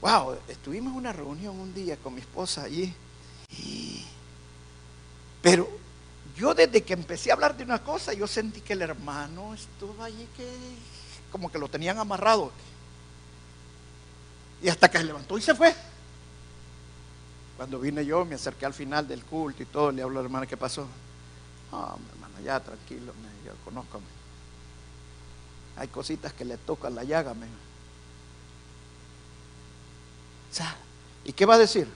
Wow, 0.00 0.38
estuvimos 0.48 0.92
en 0.92 0.96
una 0.96 1.12
reunión 1.12 1.60
un 1.60 1.74
día 1.74 1.98
con 1.98 2.14
mi 2.14 2.22
esposa 2.22 2.62
allí. 2.62 2.90
pero 5.42 5.68
yo 6.34 6.54
desde 6.54 6.82
que 6.82 6.94
empecé 6.94 7.30
a 7.30 7.34
hablar 7.34 7.54
de 7.54 7.62
una 7.64 7.84
cosa, 7.84 8.14
yo 8.14 8.26
sentí 8.26 8.62
que 8.62 8.72
el 8.72 8.80
hermano 8.80 9.52
estuvo 9.52 10.02
allí 10.02 10.26
que 10.38 10.48
como 11.30 11.52
que 11.52 11.58
lo 11.58 11.68
tenían 11.68 11.98
amarrado. 11.98 12.50
Y 14.62 14.70
hasta 14.70 14.90
que 14.90 14.96
se 14.96 15.04
levantó 15.04 15.36
y 15.36 15.42
se 15.42 15.54
fue. 15.54 15.76
Cuando 17.58 17.78
vine 17.78 18.06
yo, 18.06 18.24
me 18.24 18.36
acerqué 18.36 18.64
al 18.64 18.72
final 18.72 19.06
del 19.06 19.22
culto 19.22 19.62
y 19.62 19.66
todo, 19.66 19.92
le 19.92 20.00
hablo 20.00 20.18
a 20.18 20.22
la 20.22 20.26
hermana, 20.28 20.46
¿qué 20.46 20.56
pasó? 20.56 20.88
No, 21.70 21.98
mi 21.98 22.08
hermana, 22.08 22.40
ya 22.42 22.58
tranquilo, 22.58 23.12
yo 23.12 23.29
Hay 25.76 25.88
cositas 25.88 26.32
que 26.32 26.44
le 26.44 26.56
tocan 26.58 26.94
la 26.94 27.04
llaga. 27.04 27.34
¿Y 31.24 31.32
qué 31.32 31.46
va 31.46 31.54
a 31.54 31.58
decir? 31.58 31.88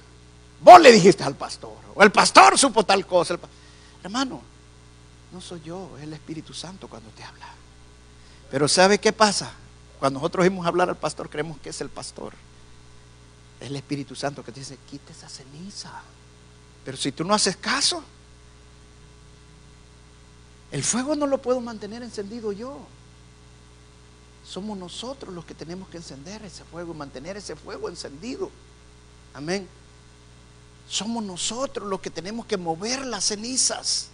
Vos 0.60 0.80
le 0.80 0.92
dijiste 0.92 1.24
al 1.24 1.34
pastor, 1.34 1.76
o 1.94 2.02
el 2.02 2.10
pastor 2.10 2.58
supo 2.58 2.84
tal 2.84 3.06
cosa. 3.06 3.38
Hermano, 4.02 4.40
no 5.32 5.40
soy 5.40 5.60
yo, 5.62 5.90
es 5.98 6.04
el 6.04 6.12
Espíritu 6.12 6.54
Santo 6.54 6.88
cuando 6.88 7.10
te 7.10 7.24
habla. 7.24 7.46
Pero 8.50 8.68
¿sabe 8.68 8.98
qué 8.98 9.12
pasa? 9.12 9.52
Cuando 9.98 10.20
nosotros 10.20 10.44
oímos 10.44 10.66
hablar 10.66 10.88
al 10.88 10.96
pastor, 10.96 11.28
creemos 11.28 11.58
que 11.58 11.70
es 11.70 11.80
el 11.80 11.88
pastor. 11.88 12.34
Es 13.60 13.68
el 13.68 13.76
Espíritu 13.76 14.14
Santo 14.14 14.44
que 14.44 14.52
te 14.52 14.60
dice, 14.60 14.78
quita 14.88 15.12
esa 15.12 15.28
ceniza. 15.28 15.90
Pero 16.84 16.96
si 16.96 17.12
tú 17.12 17.24
no 17.24 17.34
haces 17.34 17.56
caso, 17.56 18.04
el 20.74 20.82
fuego 20.82 21.14
no 21.14 21.28
lo 21.28 21.38
puedo 21.38 21.60
mantener 21.60 22.02
encendido 22.02 22.50
yo. 22.50 22.76
Somos 24.44 24.76
nosotros 24.76 25.32
los 25.32 25.44
que 25.44 25.54
tenemos 25.54 25.88
que 25.88 25.98
encender 25.98 26.44
ese 26.44 26.64
fuego 26.64 26.92
y 26.92 26.96
mantener 26.96 27.36
ese 27.36 27.54
fuego 27.54 27.88
encendido. 27.88 28.50
Amén. 29.34 29.68
Somos 30.88 31.22
nosotros 31.22 31.88
los 31.88 32.00
que 32.00 32.10
tenemos 32.10 32.44
que 32.46 32.56
mover 32.56 33.06
las 33.06 33.26
cenizas. 33.26 34.08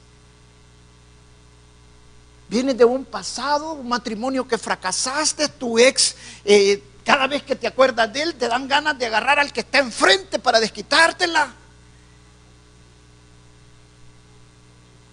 Vienes 2.50 2.76
de 2.76 2.84
un 2.84 3.06
pasado, 3.06 3.72
un 3.72 3.88
matrimonio 3.88 4.46
que 4.46 4.58
fracasaste, 4.58 5.48
tu 5.48 5.78
ex 5.78 6.14
eh, 6.44 6.82
cada 7.06 7.26
vez 7.26 7.42
que 7.42 7.56
te 7.56 7.68
acuerdas 7.68 8.12
de 8.12 8.20
él, 8.20 8.34
te 8.34 8.48
dan 8.48 8.68
ganas 8.68 8.98
de 8.98 9.06
agarrar 9.06 9.38
al 9.38 9.50
que 9.50 9.60
está 9.60 9.78
enfrente 9.78 10.38
para 10.38 10.60
desquitártela. 10.60 11.54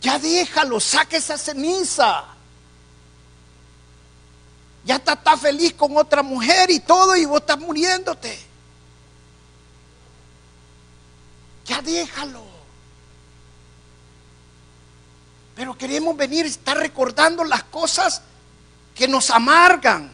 Ya 0.08 0.17
déjalo, 0.17 0.80
saque 0.80 1.17
esa 1.17 1.38
ceniza. 1.38 2.24
Ya 4.86 4.96
está, 4.96 5.12
está 5.15 5.36
feliz 5.36 5.74
con 5.74 5.98
otra 5.98 6.24
mujer 6.24 6.72
y 6.72 6.80
todo 6.80 7.13
y 7.17 7.26
vos 7.26 7.41
estás 7.41 7.60
muriéndote. 7.60 8.39
Ya 11.65 11.82
déjalo. 11.82 12.41
Pero 15.58 15.78
queremos 15.78 16.15
venir, 16.15 16.46
estar 16.46 16.78
recordando 16.78 17.43
las 17.43 17.63
cosas 17.63 18.22
que 18.96 19.10
nos 19.10 19.30
amargan 19.30 20.10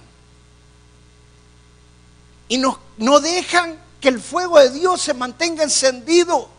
y 2.48 2.58
nos, 2.58 2.80
no 2.98 3.20
dejan 3.20 3.78
que 4.02 4.10
el 4.10 4.20
fuego 4.20 4.58
de 4.58 4.72
Dios 4.72 5.04
se 5.04 5.14
mantenga 5.14 5.62
encendido. 5.62 6.50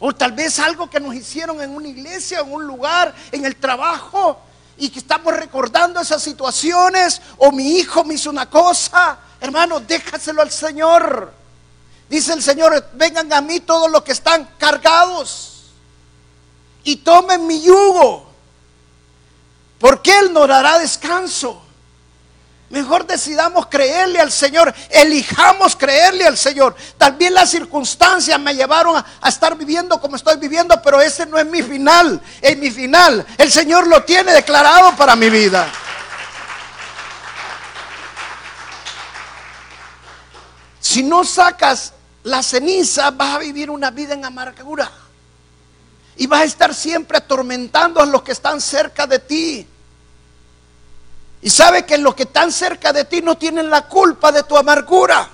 O 0.00 0.14
tal 0.14 0.32
vez 0.32 0.58
algo 0.58 0.88
que 0.90 0.98
nos 0.98 1.14
hicieron 1.14 1.60
en 1.60 1.70
una 1.70 1.88
iglesia, 1.88 2.40
en 2.40 2.52
un 2.52 2.66
lugar, 2.66 3.14
en 3.30 3.44
el 3.44 3.56
trabajo, 3.56 4.40
y 4.76 4.88
que 4.88 4.98
estamos 4.98 5.34
recordando 5.36 6.00
esas 6.00 6.22
situaciones. 6.22 7.20
O 7.36 7.52
mi 7.52 7.78
hijo 7.78 8.02
me 8.02 8.14
hizo 8.14 8.30
una 8.30 8.48
cosa. 8.48 9.18
Hermano, 9.40 9.80
déjaselo 9.80 10.42
al 10.42 10.50
Señor. 10.50 11.32
Dice 12.08 12.32
el 12.32 12.42
Señor, 12.42 12.88
vengan 12.94 13.32
a 13.32 13.40
mí 13.40 13.60
todos 13.60 13.90
los 13.90 14.02
que 14.02 14.12
están 14.12 14.48
cargados 14.58 15.50
y 16.82 16.96
tomen 16.96 17.46
mi 17.46 17.60
yugo, 17.62 18.28
porque 19.78 20.18
Él 20.18 20.32
nos 20.32 20.48
dará 20.48 20.78
descanso. 20.78 21.62
Mejor 22.70 23.04
decidamos 23.04 23.66
creerle 23.66 24.20
al 24.20 24.30
Señor, 24.30 24.72
elijamos 24.90 25.74
creerle 25.74 26.24
al 26.24 26.38
Señor. 26.38 26.76
También 26.96 27.34
las 27.34 27.50
circunstancias 27.50 28.38
me 28.38 28.54
llevaron 28.54 28.96
a, 28.96 29.28
estar 29.28 29.58
viviendo 29.58 30.00
como 30.00 30.14
estoy 30.14 30.36
viviendo, 30.36 30.80
pero 30.80 31.00
ese 31.00 31.26
no 31.26 31.36
es 31.36 31.46
mi 31.46 31.62
final, 31.62 32.20
es 32.40 32.56
mi 32.56 32.70
final. 32.70 33.26
El 33.36 33.50
Señor 33.50 33.88
lo 33.88 34.04
tiene 34.04 34.32
declarado 34.32 34.94
para 34.94 35.16
mi 35.16 35.28
vida. 35.28 35.66
Si 40.78 41.02
no 41.02 41.24
sacas 41.24 41.92
la 42.22 42.40
ceniza, 42.40 43.10
vas 43.10 43.34
a 43.34 43.38
vivir 43.38 43.68
una 43.68 43.90
vida 43.90 44.14
en 44.14 44.24
amargura. 44.24 44.88
Y 46.16 46.28
vas 46.28 46.42
a 46.42 46.44
estar 46.44 46.72
siempre 46.72 47.18
atormentando 47.18 48.00
a 48.00 48.06
los 48.06 48.22
que 48.22 48.30
están 48.30 48.60
cerca 48.60 49.08
de 49.08 49.18
ti. 49.18 49.66
Y 51.42 51.48
sabe 51.48 51.86
que 51.86 51.96
los 51.96 52.14
que 52.14 52.24
están 52.24 52.52
cerca 52.52 52.92
de 52.92 53.04
ti 53.04 53.22
no 53.22 53.36
tienen 53.38 53.70
la 53.70 53.86
culpa 53.88 54.30
de 54.30 54.42
tu 54.42 54.56
amargura. 54.56 55.28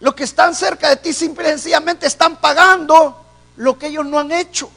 Los 0.00 0.14
que 0.14 0.24
están 0.24 0.54
cerca 0.54 0.88
de 0.88 0.96
ti 0.96 1.12
simplemente 1.12 2.06
están 2.06 2.36
pagando 2.36 3.24
lo 3.56 3.76
que 3.78 3.88
ellos 3.88 4.06
no 4.06 4.20
han 4.20 4.30
hecho. 4.30 4.70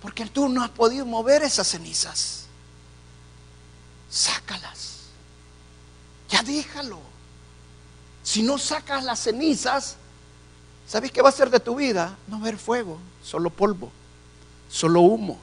Porque 0.00 0.26
tú 0.26 0.48
no 0.48 0.62
has 0.62 0.70
podido 0.70 1.06
mover 1.06 1.42
esas 1.42 1.66
cenizas. 1.66 2.44
Sácalas. 4.10 4.98
Ya 6.28 6.42
déjalo. 6.42 7.00
Si 8.22 8.42
no 8.42 8.58
sacas 8.58 9.02
las 9.02 9.18
cenizas, 9.18 9.96
¿sabes 10.86 11.10
qué 11.10 11.20
va 11.20 11.30
a 11.30 11.32
ser 11.32 11.50
de 11.50 11.58
tu 11.58 11.74
vida? 11.74 12.16
No 12.28 12.38
ver 12.38 12.58
fuego, 12.58 12.98
solo 13.24 13.50
polvo 13.50 13.90
solo 14.72 15.02
humo. 15.02 15.38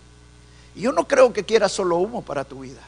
Y 0.75 0.81
yo 0.81 0.91
no 0.91 1.07
creo 1.07 1.31
que 1.31 1.45
quieras 1.45 1.71
solo 1.71 1.97
humo 1.97 2.21
para 2.21 2.43
tu 2.43 2.61
vida. 2.61 2.81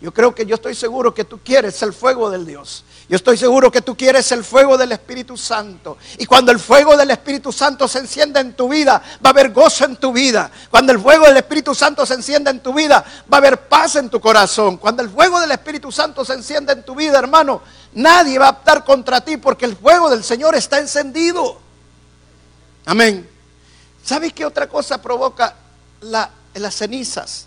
Yo 0.00 0.14
creo 0.14 0.34
que 0.34 0.46
yo 0.46 0.54
estoy 0.54 0.74
seguro 0.74 1.12
que 1.12 1.24
tú 1.24 1.40
quieres 1.44 1.82
el 1.82 1.92
fuego 1.92 2.30
del 2.30 2.46
Dios. 2.46 2.84
Yo 3.06 3.16
estoy 3.16 3.36
seguro 3.36 3.70
que 3.70 3.82
tú 3.82 3.96
quieres 3.96 4.32
el 4.32 4.44
fuego 4.44 4.78
del 4.78 4.92
Espíritu 4.92 5.36
Santo. 5.36 5.98
Y 6.16 6.24
cuando 6.24 6.52
el 6.52 6.58
fuego 6.58 6.96
del 6.96 7.10
Espíritu 7.10 7.52
Santo 7.52 7.86
se 7.86 7.98
encienda 7.98 8.40
en 8.40 8.54
tu 8.54 8.68
vida, 8.68 9.02
va 9.22 9.28
a 9.28 9.32
haber 9.32 9.50
gozo 9.50 9.84
en 9.84 9.96
tu 9.96 10.10
vida. 10.12 10.50
Cuando 10.70 10.92
el 10.92 11.00
fuego 11.00 11.26
del 11.26 11.36
Espíritu 11.36 11.74
Santo 11.74 12.06
se 12.06 12.14
encienda 12.14 12.50
en 12.50 12.62
tu 12.62 12.72
vida, 12.72 13.04
va 13.30 13.36
a 13.36 13.40
haber 13.40 13.68
paz 13.68 13.96
en 13.96 14.08
tu 14.08 14.20
corazón. 14.20 14.78
Cuando 14.78 15.02
el 15.02 15.10
fuego 15.10 15.38
del 15.38 15.50
Espíritu 15.50 15.92
Santo 15.92 16.24
se 16.24 16.32
encienda 16.32 16.72
en 16.72 16.82
tu 16.82 16.94
vida, 16.94 17.18
hermano, 17.18 17.60
nadie 17.92 18.38
va 18.38 18.46
a 18.46 18.50
optar 18.50 18.84
contra 18.84 19.20
ti 19.20 19.36
porque 19.36 19.66
el 19.66 19.76
fuego 19.76 20.08
del 20.08 20.24
Señor 20.24 20.54
está 20.54 20.78
encendido. 20.78 21.58
Amén. 22.86 23.28
¿Sabes 24.02 24.32
qué 24.32 24.46
otra 24.46 24.66
cosa 24.66 25.02
provoca 25.02 25.54
las 26.00 26.74
cenizas. 26.74 27.46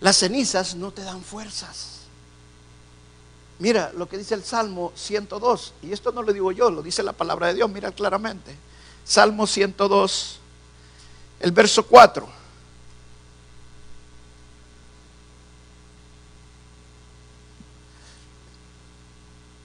Las 0.00 0.16
cenizas 0.16 0.74
no 0.74 0.92
te 0.92 1.02
dan 1.02 1.22
fuerzas. 1.22 2.00
Mira 3.58 3.92
lo 3.94 4.08
que 4.08 4.16
dice 4.16 4.34
el 4.34 4.42
Salmo 4.42 4.90
102, 4.94 5.74
y 5.82 5.92
esto 5.92 6.12
no 6.12 6.22
lo 6.22 6.32
digo 6.32 6.50
yo, 6.50 6.70
lo 6.70 6.82
dice 6.82 7.02
la 7.02 7.12
palabra 7.12 7.48
de 7.48 7.54
Dios, 7.54 7.70
mira 7.70 7.92
claramente. 7.92 8.56
Salmo 9.04 9.46
102, 9.46 10.38
el 11.40 11.52
verso 11.52 11.86
4. 11.86 12.26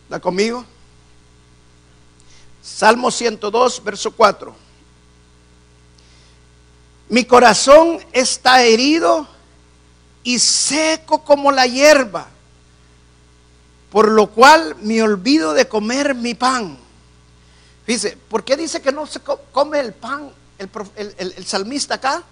¿Está 0.03 0.19
conmigo? 0.19 0.65
Salmo 2.61 3.09
102, 3.11 3.83
verso 3.83 4.11
4. 4.11 4.64
Mi 7.07 7.25
corazón 7.25 7.99
está 8.11 8.63
herido 8.63 9.27
y 10.23 10.39
seco 10.39 11.23
como 11.23 11.51
la 11.51 11.67
hierba, 11.67 12.27
por 13.91 14.09
lo 14.09 14.27
cual 14.27 14.75
me 14.81 15.01
olvido 15.03 15.53
de 15.53 15.67
comer 15.67 16.15
mi 16.15 16.33
pan. 16.33 16.77
Dice, 17.85 18.17
¿por 18.29 18.43
qué 18.43 18.57
dice 18.57 18.81
que 18.81 18.91
no 18.91 19.05
se 19.05 19.19
come 19.51 19.79
el 19.79 19.93
pan 19.93 20.31
el, 20.57 21.45
salmista 21.45 21.95
acá? 21.95 22.23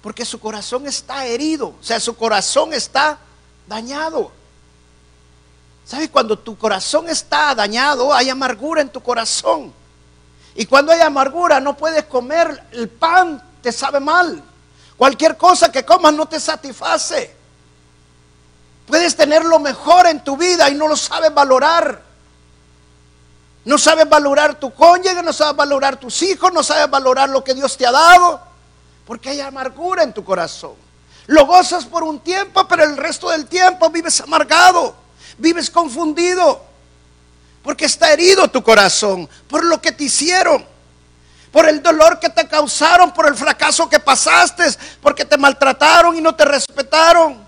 Porque 0.00 0.24
su 0.24 0.40
corazón 0.40 0.86
está 0.86 1.26
herido, 1.26 1.68
o 1.68 1.82
sea, 1.82 2.00
su 2.00 2.16
corazón 2.16 2.72
está 2.72 3.18
dañado. 3.66 4.32
¿Sabes? 5.84 6.08
Cuando 6.08 6.38
tu 6.38 6.56
corazón 6.56 7.10
está 7.10 7.54
dañado, 7.54 8.14
hay 8.14 8.30
amargura 8.30 8.80
en 8.80 8.88
tu 8.88 9.02
corazón. 9.02 9.70
Y 10.54 10.64
cuando 10.64 10.92
hay 10.92 11.00
amargura, 11.00 11.60
no 11.60 11.76
puedes 11.76 12.04
comer 12.04 12.64
el 12.72 12.88
pan 12.88 13.42
te 13.64 13.72
sabe 13.72 13.98
mal. 13.98 14.42
Cualquier 14.94 15.38
cosa 15.38 15.72
que 15.72 15.86
comas 15.86 16.12
no 16.12 16.26
te 16.26 16.38
satisface. 16.38 17.34
Puedes 18.86 19.16
tener 19.16 19.42
lo 19.42 19.58
mejor 19.58 20.06
en 20.06 20.22
tu 20.22 20.36
vida 20.36 20.68
y 20.68 20.74
no 20.74 20.86
lo 20.86 20.94
sabes 20.94 21.32
valorar. 21.32 22.02
No 23.64 23.78
sabes 23.78 24.06
valorar 24.06 24.60
tu 24.60 24.74
cónyuge, 24.74 25.22
no 25.22 25.32
sabes 25.32 25.56
valorar 25.56 25.96
tus 25.96 26.20
hijos, 26.22 26.52
no 26.52 26.62
sabes 26.62 26.90
valorar 26.90 27.30
lo 27.30 27.42
que 27.42 27.54
Dios 27.54 27.74
te 27.78 27.86
ha 27.86 27.90
dado. 27.90 28.38
Porque 29.06 29.30
hay 29.30 29.40
amargura 29.40 30.02
en 30.02 30.12
tu 30.12 30.22
corazón. 30.22 30.74
Lo 31.26 31.46
gozas 31.46 31.86
por 31.86 32.02
un 32.02 32.20
tiempo, 32.20 32.68
pero 32.68 32.84
el 32.84 32.98
resto 32.98 33.30
del 33.30 33.46
tiempo 33.46 33.88
vives 33.88 34.20
amargado, 34.20 34.94
vives 35.38 35.70
confundido. 35.70 36.62
Porque 37.62 37.86
está 37.86 38.12
herido 38.12 38.46
tu 38.48 38.62
corazón 38.62 39.26
por 39.48 39.64
lo 39.64 39.80
que 39.80 39.92
te 39.92 40.04
hicieron 40.04 40.73
por 41.54 41.68
el 41.68 41.80
dolor 41.80 42.18
que 42.18 42.30
te 42.30 42.48
causaron, 42.48 43.14
por 43.14 43.28
el 43.28 43.36
fracaso 43.36 43.88
que 43.88 44.00
pasaste, 44.00 44.64
porque 45.00 45.24
te 45.24 45.38
maltrataron 45.38 46.16
y 46.16 46.20
no 46.20 46.34
te 46.34 46.44
respetaron. 46.44 47.46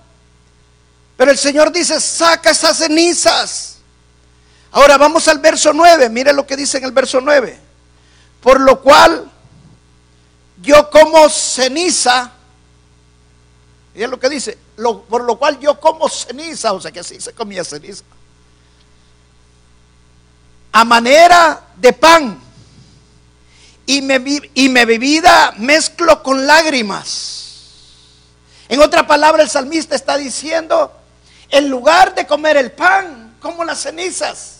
Pero 1.17 1.33
el 1.33 1.37
Señor 1.37 1.73
dice, 1.73 2.01
saca 2.01 2.51
esas 2.51 2.79
cenizas. 2.79 3.79
Ahora 4.71 4.97
vamos 4.97 5.27
al 5.27 5.41
verso 5.41 5.73
9, 5.73 6.09
mire 6.09 6.33
lo 6.33 6.47
que 6.47 6.55
dice 6.55 6.79
en 6.79 6.85
el 6.85 6.93
verso 6.93 7.21
9. 7.21 7.59
Por 8.41 8.61
lo 8.61 8.81
cual 8.81 9.29
yo 10.63 10.89
como 10.89 11.29
ceniza, 11.29 12.31
y 13.93 14.07
lo 14.07 14.21
que 14.21 14.29
dice, 14.29 14.57
por 15.09 15.25
lo 15.25 15.37
cual 15.37 15.59
yo 15.59 15.81
como 15.81 16.09
ceniza, 16.09 16.75
o 16.75 16.81
sea 16.81 16.93
que 16.93 17.01
así 17.01 17.21
se 17.21 17.33
comía 17.33 17.65
ceniza, 17.65 18.05
a 20.71 20.85
manera 20.85 21.61
de 21.75 21.93
pan 21.93 22.46
y, 23.87 24.03
me, 24.03 24.23
y 24.55 24.69
mi 24.69 24.85
bebida 24.85 25.55
mezclo 25.59 26.23
con 26.23 26.47
lágrimas. 26.47 27.37
En 28.69 28.81
otra 28.81 29.07
palabra, 29.07 29.45
el 29.45 29.49
salmista 29.49 29.95
está 29.95 30.17
diciendo, 30.17 30.93
en 31.49 31.69
lugar 31.69 32.15
de 32.15 32.27
comer 32.27 32.57
el 32.57 32.73
pan, 32.73 33.37
como 33.41 33.65
las 33.65 33.81
cenizas. 33.83 34.57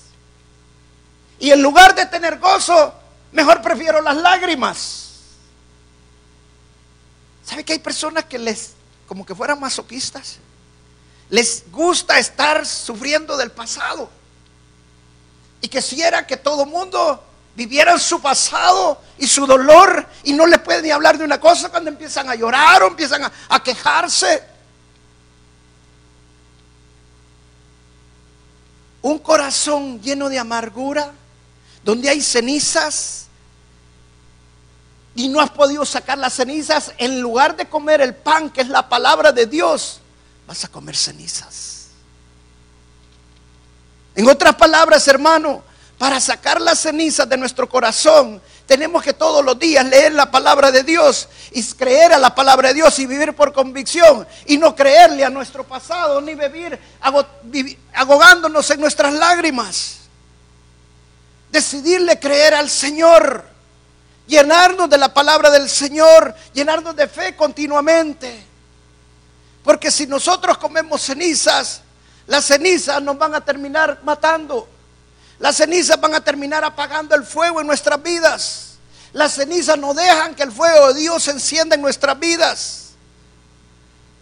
Y 1.41 1.51
en 1.51 1.61
lugar 1.61 1.95
de 1.95 2.07
tener 2.07 2.39
gozo, 2.39 2.95
mejor 3.33 3.61
prefiero 3.61 4.01
las 4.01 4.17
lágrimas. 4.17 5.07
¿Sabe 7.45 7.65
que 7.65 7.73
hay 7.73 7.79
personas 7.81 8.25
que 8.25 8.39
les, 8.39 8.75
como 9.07 9.27
que 9.27 9.35
fueran 9.35 9.59
masoquistas? 9.59 10.39
Les 11.29 11.65
gusta 11.71 12.19
estar 12.19 12.65
sufriendo 12.65 13.37
del 13.37 13.51
pasado. 13.51 14.09
Y 15.61 15.69
quisiera 15.69 16.27
que 16.27 16.37
todo 16.37 16.65
mundo 16.65 17.23
vivieran 17.57 17.99
su 17.99 18.21
pasado 18.21 19.01
y 19.19 19.27
su 19.27 19.47
dolor 19.47 20.07
y 20.25 20.35
no 20.35 20.47
les 20.47 20.61
pueden 20.61 20.85
ni 20.85 20.91
hablar 20.91 21.17
de 21.17 21.25
una 21.25 21.41
cosa 21.41 21.71
cuando 21.71 21.91
empiezan 21.91 22.29
a 22.29 22.35
llorar 22.35 22.83
o 22.83 22.89
empiezan 22.89 23.33
a, 23.49 23.63
quejarse. 23.63 24.45
Un 29.01 29.19
corazón 29.21 30.01
lleno 30.03 30.29
de 30.29 30.39
amargura, 30.39 31.13
donde 31.83 32.11
hay 32.11 32.21
cenizas 32.21 33.27
y 35.15 35.29
no 35.29 35.41
has 35.41 35.51
podido 35.51 35.85
sacar 35.87 36.19
las 36.19 36.35
cenizas, 36.35 36.93
en 36.99 37.23
lugar 37.23 37.57
de 37.57 37.67
comer 37.67 38.03
el 38.03 38.15
pan, 38.15 38.51
que 38.51 38.61
es 38.61 38.69
la 38.69 38.87
palabra 38.87 39.33
de 39.33 39.47
Dios, 39.47 40.01
vas 40.47 40.63
a 40.65 40.69
comer 40.69 40.95
cenizas. 40.95 41.89
En 44.15 44.29
otras 44.29 44.57
palabras, 44.57 45.09
hermano, 45.09 45.63
Para 45.99 46.21
sacar 46.21 46.61
las 46.61 46.81
cenizas 46.81 47.29
de 47.29 47.39
nuestro 47.39 47.69
corazón, 47.69 48.43
tenemos 48.67 49.03
que 49.03 49.15
todos 49.15 49.43
los 49.45 49.59
días 49.59 49.85
leer 49.87 50.13
la 50.13 50.31
palabra 50.31 50.71
de 50.71 50.83
Dios 50.83 51.29
y 51.53 51.63
creer 51.63 52.13
a 52.13 52.19
la 52.19 52.35
palabra 52.35 52.69
de 52.69 52.75
Dios 52.75 52.99
y 52.99 53.07
vivir 53.07 53.33
por 53.33 53.53
convicción 53.53 54.27
y 54.45 54.59
no 54.59 54.75
creerle 54.75 55.25
a 55.25 55.31
nuestro 55.31 55.65
pasado 55.65 56.21
ni 56.21 56.35
vivir 56.35 56.79
agogándonos 57.95 58.69
en 58.71 58.81
nuestras 58.81 59.15
lágrimas. 59.15 59.99
Decidirle 61.51 62.19
creer 62.19 62.55
al 62.55 62.69
Señor, 62.69 63.45
llenarnos 64.27 64.91
de 64.91 64.99
la 64.99 65.15
palabra 65.15 65.49
del 65.49 65.71
Señor, 65.71 66.35
llenarnos 66.53 66.95
de 66.95 67.09
fe 67.09 67.35
continuamente. 67.35 68.45
Porque 69.63 69.91
si 69.91 70.07
nosotros 70.07 70.59
comemos 70.59 71.01
cenizas, 71.01 71.81
las 72.27 72.45
cenizas 72.45 73.01
nos 73.01 73.17
van 73.17 73.35
a 73.35 73.41
terminar 73.41 74.01
matando. 74.03 74.76
Las 75.39 75.57
cenizas 75.57 76.01
van 76.01 76.15
a 76.15 76.21
terminar 76.21 76.65
apagando 76.65 77.15
el 77.15 77.25
fuego 77.25 77.61
en 77.61 77.67
nuestras 77.67 78.03
vidas. 78.03 78.79
Las 79.13 79.35
cenizas 79.35 79.79
no 79.79 79.95
dejan 79.95 80.35
que 80.35 80.43
el 80.43 80.53
fuego 80.53 80.93
de 80.93 81.01
Dios 81.01 81.23
se 81.23 81.31
encienda 81.31 81.75
en 81.75 81.83
nuestras 81.83 82.19
vidas. 82.19 82.87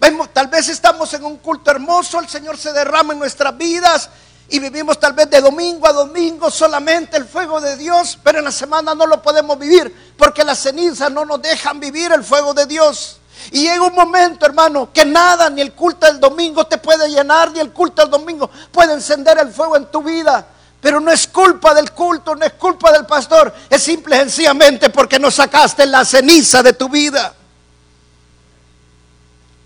Vemos, 0.00 0.32
tal 0.32 0.48
vez 0.48 0.68
estamos 0.68 1.12
en 1.14 1.24
un 1.24 1.38
culto 1.38 1.70
hermoso, 1.70 2.20
el 2.20 2.28
Señor 2.28 2.58
se 2.58 2.72
derrama 2.72 3.12
en 3.12 3.18
nuestras 3.18 3.56
vidas 3.56 4.10
y 4.48 4.58
vivimos 4.58 5.00
tal 5.00 5.14
vez 5.14 5.30
de 5.30 5.40
domingo 5.40 5.86
a 5.88 5.92
domingo 5.92 6.50
solamente 6.50 7.16
el 7.16 7.24
fuego 7.24 7.60
de 7.60 7.76
Dios, 7.76 8.18
pero 8.22 8.38
en 8.40 8.44
la 8.44 8.52
semana 8.52 8.94
no 8.94 9.06
lo 9.06 9.22
podemos 9.22 9.58
vivir 9.58 10.14
porque 10.18 10.44
las 10.44 10.58
cenizas 10.58 11.10
no 11.10 11.24
nos 11.24 11.40
dejan 11.40 11.80
vivir 11.80 12.12
el 12.12 12.22
fuego 12.22 12.52
de 12.52 12.66
Dios. 12.66 13.20
Y 13.50 13.62
llega 13.62 13.82
un 13.82 13.94
momento, 13.94 14.46
hermano, 14.46 14.92
que 14.92 15.04
nada, 15.04 15.50
ni 15.50 15.60
el 15.60 15.72
culto 15.72 16.06
del 16.06 16.20
domingo 16.20 16.66
te 16.66 16.78
puede 16.78 17.08
llenar, 17.08 17.50
ni 17.50 17.60
el 17.60 17.72
culto 17.72 18.02
del 18.02 18.10
domingo 18.10 18.50
puede 18.70 18.92
encender 18.92 19.38
el 19.38 19.52
fuego 19.52 19.76
en 19.76 19.86
tu 19.86 20.02
vida. 20.02 20.46
Pero 20.84 21.00
no 21.00 21.10
es 21.10 21.26
culpa 21.28 21.72
del 21.72 21.92
culto, 21.92 22.36
no 22.36 22.44
es 22.44 22.52
culpa 22.52 22.92
del 22.92 23.06
pastor, 23.06 23.54
es 23.70 23.82
simple 23.82 24.16
y 24.16 24.18
sencillamente 24.18 24.90
porque 24.90 25.18
no 25.18 25.30
sacaste 25.30 25.86
la 25.86 26.04
ceniza 26.04 26.62
de 26.62 26.74
tu 26.74 26.90
vida. 26.90 27.34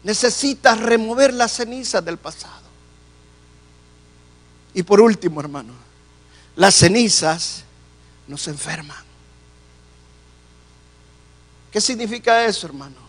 Necesitas 0.04 0.78
remover 0.78 1.35
la 1.35 1.48
ceniza 1.48 2.00
del 2.00 2.18
pasado. 2.18 2.68
Y 4.74 4.85
por 4.85 5.00
último, 5.00 5.40
hermano, 5.40 5.72
las 6.54 6.76
cenizas 6.76 7.64
nos 8.28 8.46
enferman. 8.46 9.04
¿Qué 11.72 11.81
significa 11.81 12.44
eso, 12.44 12.68
hermano? 12.68 13.00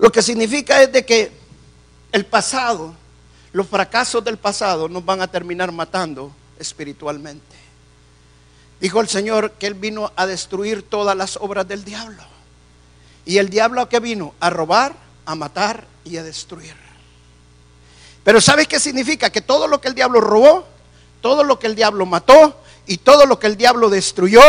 Lo 0.00 0.10
que 0.10 0.22
significa 0.22 0.82
es 0.82 0.90
de 0.90 1.06
que 1.06 1.30
el 2.10 2.26
pasado, 2.26 2.92
los 3.52 3.68
fracasos 3.68 4.24
del 4.24 4.38
pasado 4.38 4.88
nos 4.88 5.04
van 5.04 5.22
a 5.22 5.28
terminar 5.28 5.70
matando 5.70 6.32
espiritualmente. 6.60 7.56
Dijo 8.80 9.00
el 9.00 9.08
Señor 9.08 9.52
que 9.52 9.66
Él 9.66 9.74
vino 9.74 10.12
a 10.16 10.26
destruir 10.26 10.82
todas 10.82 11.16
las 11.16 11.36
obras 11.36 11.66
del 11.66 11.84
diablo. 11.84 12.22
Y 13.26 13.38
el 13.38 13.50
diablo 13.50 13.82
a 13.82 13.88
qué 13.88 14.00
vino? 14.00 14.34
A 14.40 14.50
robar, 14.50 14.94
a 15.26 15.34
matar 15.34 15.86
y 16.04 16.16
a 16.16 16.22
destruir. 16.22 16.74
Pero 18.24 18.40
¿sabes 18.40 18.68
qué 18.68 18.80
significa? 18.80 19.30
Que 19.30 19.42
todo 19.42 19.66
lo 19.66 19.80
que 19.80 19.88
el 19.88 19.94
diablo 19.94 20.20
robó, 20.20 20.66
todo 21.20 21.44
lo 21.44 21.58
que 21.58 21.66
el 21.66 21.74
diablo 21.74 22.06
mató 22.06 22.60
y 22.86 22.98
todo 22.98 23.26
lo 23.26 23.38
que 23.38 23.46
el 23.46 23.56
diablo 23.56 23.90
destruyó, 23.90 24.40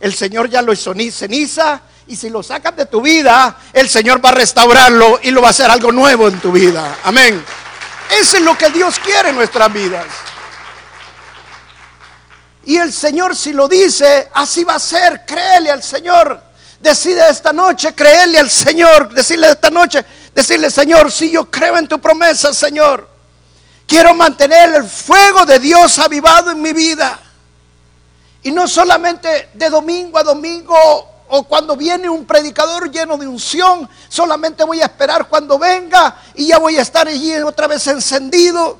el 0.00 0.14
Señor 0.14 0.48
ya 0.48 0.62
lo 0.62 0.72
hizo 0.72 0.94
ceniza. 1.10 1.82
Y 2.06 2.16
si 2.16 2.30
lo 2.30 2.42
sacas 2.42 2.76
de 2.76 2.86
tu 2.86 3.00
vida, 3.00 3.58
el 3.72 3.88
Señor 3.88 4.24
va 4.24 4.30
a 4.30 4.34
restaurarlo 4.34 5.20
y 5.22 5.30
lo 5.30 5.40
va 5.40 5.48
a 5.48 5.50
hacer 5.50 5.70
algo 5.70 5.92
nuevo 5.92 6.28
en 6.28 6.40
tu 6.40 6.52
vida. 6.52 6.98
Amén. 7.04 7.42
Eso 8.20 8.36
es 8.36 8.42
lo 8.42 8.58
que 8.58 8.70
Dios 8.70 8.98
quiere 8.98 9.30
en 9.30 9.36
nuestras 9.36 9.72
vidas. 9.72 10.06
Y 12.64 12.76
el 12.76 12.92
Señor 12.92 13.34
si 13.34 13.52
lo 13.52 13.68
dice, 13.68 14.28
así 14.34 14.64
va 14.64 14.76
a 14.76 14.80
ser. 14.80 15.24
Créele 15.26 15.70
al 15.70 15.82
Señor. 15.82 16.42
Decide 16.80 17.28
esta 17.28 17.52
noche, 17.52 17.94
créele 17.94 18.38
al 18.38 18.50
Señor. 18.50 19.12
Decirle 19.12 19.50
esta 19.50 19.70
noche, 19.70 20.04
decirle, 20.34 20.70
Señor, 20.70 21.10
si 21.10 21.30
yo 21.30 21.50
creo 21.50 21.76
en 21.78 21.88
tu 21.88 22.00
promesa, 22.00 22.52
Señor. 22.52 23.08
Quiero 23.86 24.14
mantener 24.14 24.74
el 24.74 24.84
fuego 24.84 25.44
de 25.44 25.58
Dios 25.58 25.98
avivado 25.98 26.50
en 26.50 26.62
mi 26.62 26.72
vida. 26.72 27.20
Y 28.42 28.50
no 28.50 28.66
solamente 28.66 29.50
de 29.54 29.70
domingo 29.70 30.18
a 30.18 30.24
domingo 30.24 30.76
o 31.28 31.44
cuando 31.44 31.76
viene 31.76 32.08
un 32.08 32.26
predicador 32.26 32.90
lleno 32.90 33.16
de 33.16 33.26
unción, 33.26 33.88
solamente 34.08 34.64
voy 34.64 34.80
a 34.80 34.84
esperar 34.84 35.28
cuando 35.28 35.58
venga 35.58 36.16
y 36.34 36.48
ya 36.48 36.58
voy 36.58 36.76
a 36.76 36.82
estar 36.82 37.08
allí 37.08 37.34
otra 37.36 37.66
vez 37.66 37.86
encendido. 37.86 38.78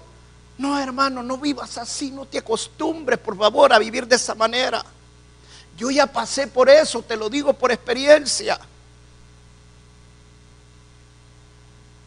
No, 0.58 0.78
hermano, 0.78 1.22
no 1.22 1.38
vivas 1.38 1.78
así, 1.78 2.10
no 2.10 2.26
te 2.26 2.38
acostumbres, 2.38 3.18
por 3.18 3.36
favor, 3.36 3.72
a 3.72 3.78
vivir 3.78 4.06
de 4.06 4.16
esa 4.16 4.34
manera. 4.34 4.84
Yo 5.76 5.90
ya 5.90 6.06
pasé 6.06 6.46
por 6.46 6.68
eso, 6.68 7.02
te 7.02 7.16
lo 7.16 7.30
digo 7.30 7.52
por 7.52 7.72
experiencia. 7.72 8.58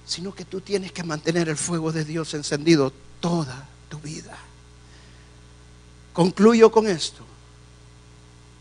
Sino 0.06 0.34
que 0.34 0.46
tú 0.46 0.62
tienes 0.62 0.92
que 0.92 1.04
mantener 1.04 1.50
el 1.50 1.58
fuego 1.58 1.92
de 1.92 2.06
Dios 2.06 2.34
encendido 2.36 2.94
toda 3.20 3.68
tu 3.90 3.98
vida. 4.00 4.38
Concluyo 6.14 6.72
con 6.72 6.88
esto. 6.88 7.24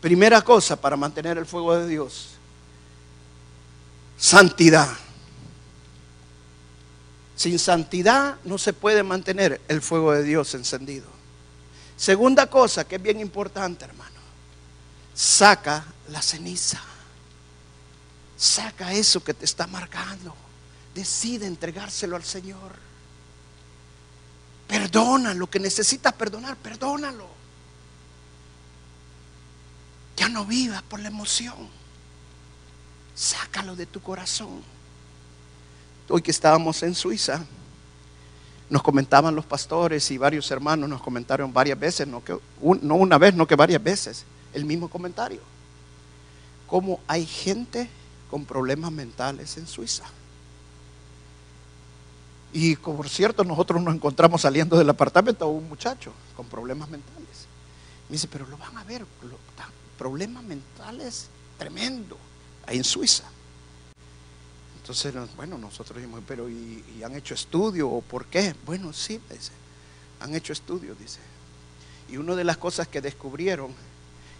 Primera 0.01 0.41
cosa 0.41 0.75
para 0.75 0.97
mantener 0.97 1.37
el 1.37 1.45
fuego 1.45 1.75
de 1.75 1.87
Dios. 1.87 2.31
Santidad. 4.17 5.04
Sin 7.35 7.59
santidad 7.59 8.37
no 8.45 8.57
se 8.57 8.73
puede 8.73 9.03
mantener 9.03 9.61
el 9.67 9.81
fuego 9.81 10.13
de 10.13 10.23
Dios 10.23 10.53
encendido. 10.55 11.07
Segunda 11.97 12.49
cosa 12.49 12.87
que 12.87 12.95
es 12.95 13.01
bien 13.01 13.19
importante, 13.19 13.85
hermano. 13.85 14.15
Saca 15.13 15.85
la 16.09 16.21
ceniza. 16.21 16.81
Saca 18.37 18.93
eso 18.93 19.23
que 19.23 19.33
te 19.33 19.45
está 19.45 19.67
marcando. 19.67 20.33
Decide 20.93 21.45
entregárselo 21.45 22.15
al 22.15 22.23
Señor. 22.23 22.73
Perdona 24.67 25.33
lo 25.33 25.49
que 25.49 25.59
necesitas 25.59 26.13
perdonar, 26.13 26.55
perdónalo. 26.55 27.27
Ya 30.15 30.29
no 30.29 30.45
vivas 30.45 30.81
por 30.83 31.01
la 31.01 31.09
emoción. 31.09 31.69
Sácalo 33.13 33.75
de 33.75 33.85
tu 33.85 34.01
corazón 34.01 34.74
hoy 36.09 36.21
que 36.21 36.31
estábamos 36.31 36.81
en 36.83 36.95
Suiza, 36.95 37.45
nos 38.69 38.81
comentaban 38.81 39.35
los 39.35 39.45
pastores 39.45 40.09
y 40.11 40.17
varios 40.17 40.49
hermanos 40.49 40.89
nos 40.89 41.01
comentaron 41.01 41.53
varias 41.53 41.79
veces, 41.79 42.07
no, 42.07 42.23
que, 42.23 42.37
no 42.81 42.95
una 42.95 43.17
vez, 43.17 43.35
no 43.35 43.47
que 43.47 43.55
varias 43.55 43.83
veces, 43.83 44.25
el 44.53 44.65
mismo 44.65 44.89
comentario. 44.89 45.41
Cómo 46.67 46.99
hay 47.07 47.25
gente 47.25 47.89
con 48.29 48.45
problemas 48.45 48.91
mentales 48.91 49.57
en 49.57 49.67
Suiza. 49.67 50.03
Y 52.53 52.75
por 52.77 53.09
cierto, 53.09 53.43
nosotros 53.43 53.81
nos 53.83 53.93
encontramos 53.93 54.41
saliendo 54.41 54.77
del 54.77 54.89
apartamento 54.89 55.45
a 55.45 55.49
un 55.49 55.67
muchacho 55.67 56.11
con 56.35 56.47
problemas 56.47 56.89
mentales. 56.89 57.45
Me 58.09 58.13
dice, 58.13 58.27
pero 58.31 58.47
lo 58.47 58.57
van 58.57 58.77
a 58.77 58.83
ver, 58.83 59.05
problemas 59.97 60.43
mentales 60.43 61.27
tremendo, 61.57 62.17
ahí 62.65 62.77
en 62.77 62.83
Suiza. 62.83 63.25
Entonces, 64.85 65.15
bueno, 65.35 65.57
nosotros 65.57 65.97
dijimos, 65.97 66.21
pero 66.27 66.47
¿y, 66.47 67.01
han 67.03 67.15
hecho 67.15 67.33
estudio 67.33 67.89
o 67.89 68.01
por 68.01 68.25
qué? 68.25 68.53
Bueno, 68.67 68.93
sí, 68.93 69.19
dice, 69.31 69.51
han 70.19 70.35
hecho 70.35 70.53
estudio, 70.53 70.93
dice. 70.93 71.21
Y 72.07 72.17
una 72.17 72.35
de 72.35 72.43
las 72.43 72.57
cosas 72.57 72.87
que 72.87 73.01
descubrieron 73.01 73.73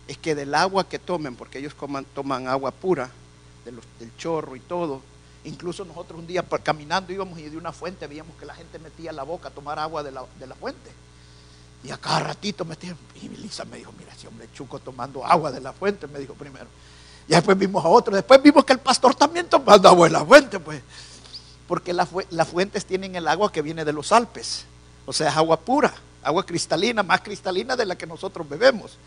es 0.07 0.19
que 0.19 0.35
del 0.35 0.53
agua 0.53 0.87
que 0.87 0.99
tomen, 0.99 1.35
porque 1.35 1.57
ellos 1.57 1.73
toman 2.13 2.47
agua 2.47 2.69
pura, 2.69 3.09
del 3.65 4.15
chorro 4.17 4.55
y 4.55 4.59
todo, 4.59 5.01
incluso 5.45 5.83
nosotros 5.83 6.19
un 6.19 6.27
día 6.27 6.45
caminando 6.61 7.11
íbamos 7.11 7.39
y 7.39 7.49
de 7.49 7.57
una 7.57 7.71
fuente 7.71 8.05
veíamos 8.05 8.37
que 8.37 8.45
la 8.45 8.53
gente 8.53 8.77
metía 8.77 9.11
la 9.11 9.23
boca 9.23 9.47
a 9.47 9.51
tomar 9.51 9.79
agua 9.79 10.03
de 10.03 10.11
la, 10.11 10.27
de 10.39 10.45
la 10.45 10.53
fuente. 10.53 10.91
Y 11.83 11.89
a 11.89 11.97
cada 11.97 12.19
ratito 12.19 12.65
metían, 12.65 12.95
y 13.19 13.29
Lisa 13.29 13.65
me 13.65 13.77
dijo, 13.77 13.91
mira, 13.97 14.13
ese 14.13 14.27
hombre 14.27 14.47
chuco 14.53 14.77
tomando 14.77 15.25
agua 15.25 15.51
de 15.51 15.61
la 15.61 15.73
fuente, 15.73 16.05
me 16.05 16.19
dijo 16.19 16.35
primero. 16.35 16.67
Y 17.27 17.33
después 17.33 17.57
vimos 17.57 17.83
a 17.83 17.87
otro. 17.87 18.15
Después 18.15 18.41
vimos 18.41 18.63
que 18.65 18.73
el 18.73 18.79
pastor 18.79 19.15
también 19.15 19.47
tomaba 19.47 19.89
agua 19.89 20.07
de 20.07 20.13
la 20.13 20.25
fuente, 20.25 20.59
pues. 20.59 20.81
Porque 21.67 21.93
las 21.93 22.47
fuentes 22.47 22.85
tienen 22.85 23.15
el 23.15 23.27
agua 23.27 23.51
que 23.51 23.61
viene 23.61 23.83
de 23.83 23.93
los 23.93 24.11
Alpes. 24.11 24.65
O 25.05 25.13
sea, 25.13 25.29
es 25.29 25.37
agua 25.37 25.59
pura, 25.59 25.93
agua 26.23 26.45
cristalina, 26.45 27.03
más 27.03 27.21
cristalina 27.21 27.75
de 27.75 27.85
la 27.85 27.97
que 27.97 28.05
nosotros 28.05 28.47
bebemos. 28.47 28.97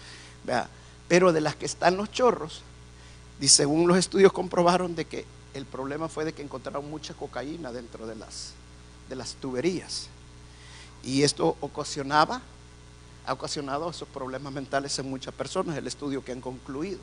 Pero 1.06 1.32
de 1.32 1.40
las 1.40 1.54
que 1.56 1.66
están 1.66 1.96
los 1.96 2.10
chorros, 2.10 2.62
y 3.40 3.48
según 3.48 3.86
los 3.86 3.96
estudios 3.96 4.32
comprobaron 4.32 4.96
de 4.96 5.04
que 5.04 5.24
el 5.54 5.64
problema 5.64 6.08
fue 6.08 6.24
de 6.24 6.32
que 6.32 6.42
encontraron 6.42 6.90
mucha 6.90 7.14
cocaína 7.14 7.72
dentro 7.72 8.06
de 8.06 8.16
las, 8.16 8.52
de 9.08 9.16
las 9.16 9.34
tuberías. 9.34 10.08
Y 11.04 11.22
esto 11.22 11.56
ocasionaba, 11.60 12.42
ha 13.26 13.32
ocasionado 13.32 13.90
esos 13.90 14.08
problemas 14.08 14.52
mentales 14.52 14.98
en 14.98 15.08
muchas 15.08 15.32
personas, 15.32 15.76
el 15.76 15.86
estudio 15.86 16.24
que 16.24 16.32
han 16.32 16.40
concluido. 16.40 16.98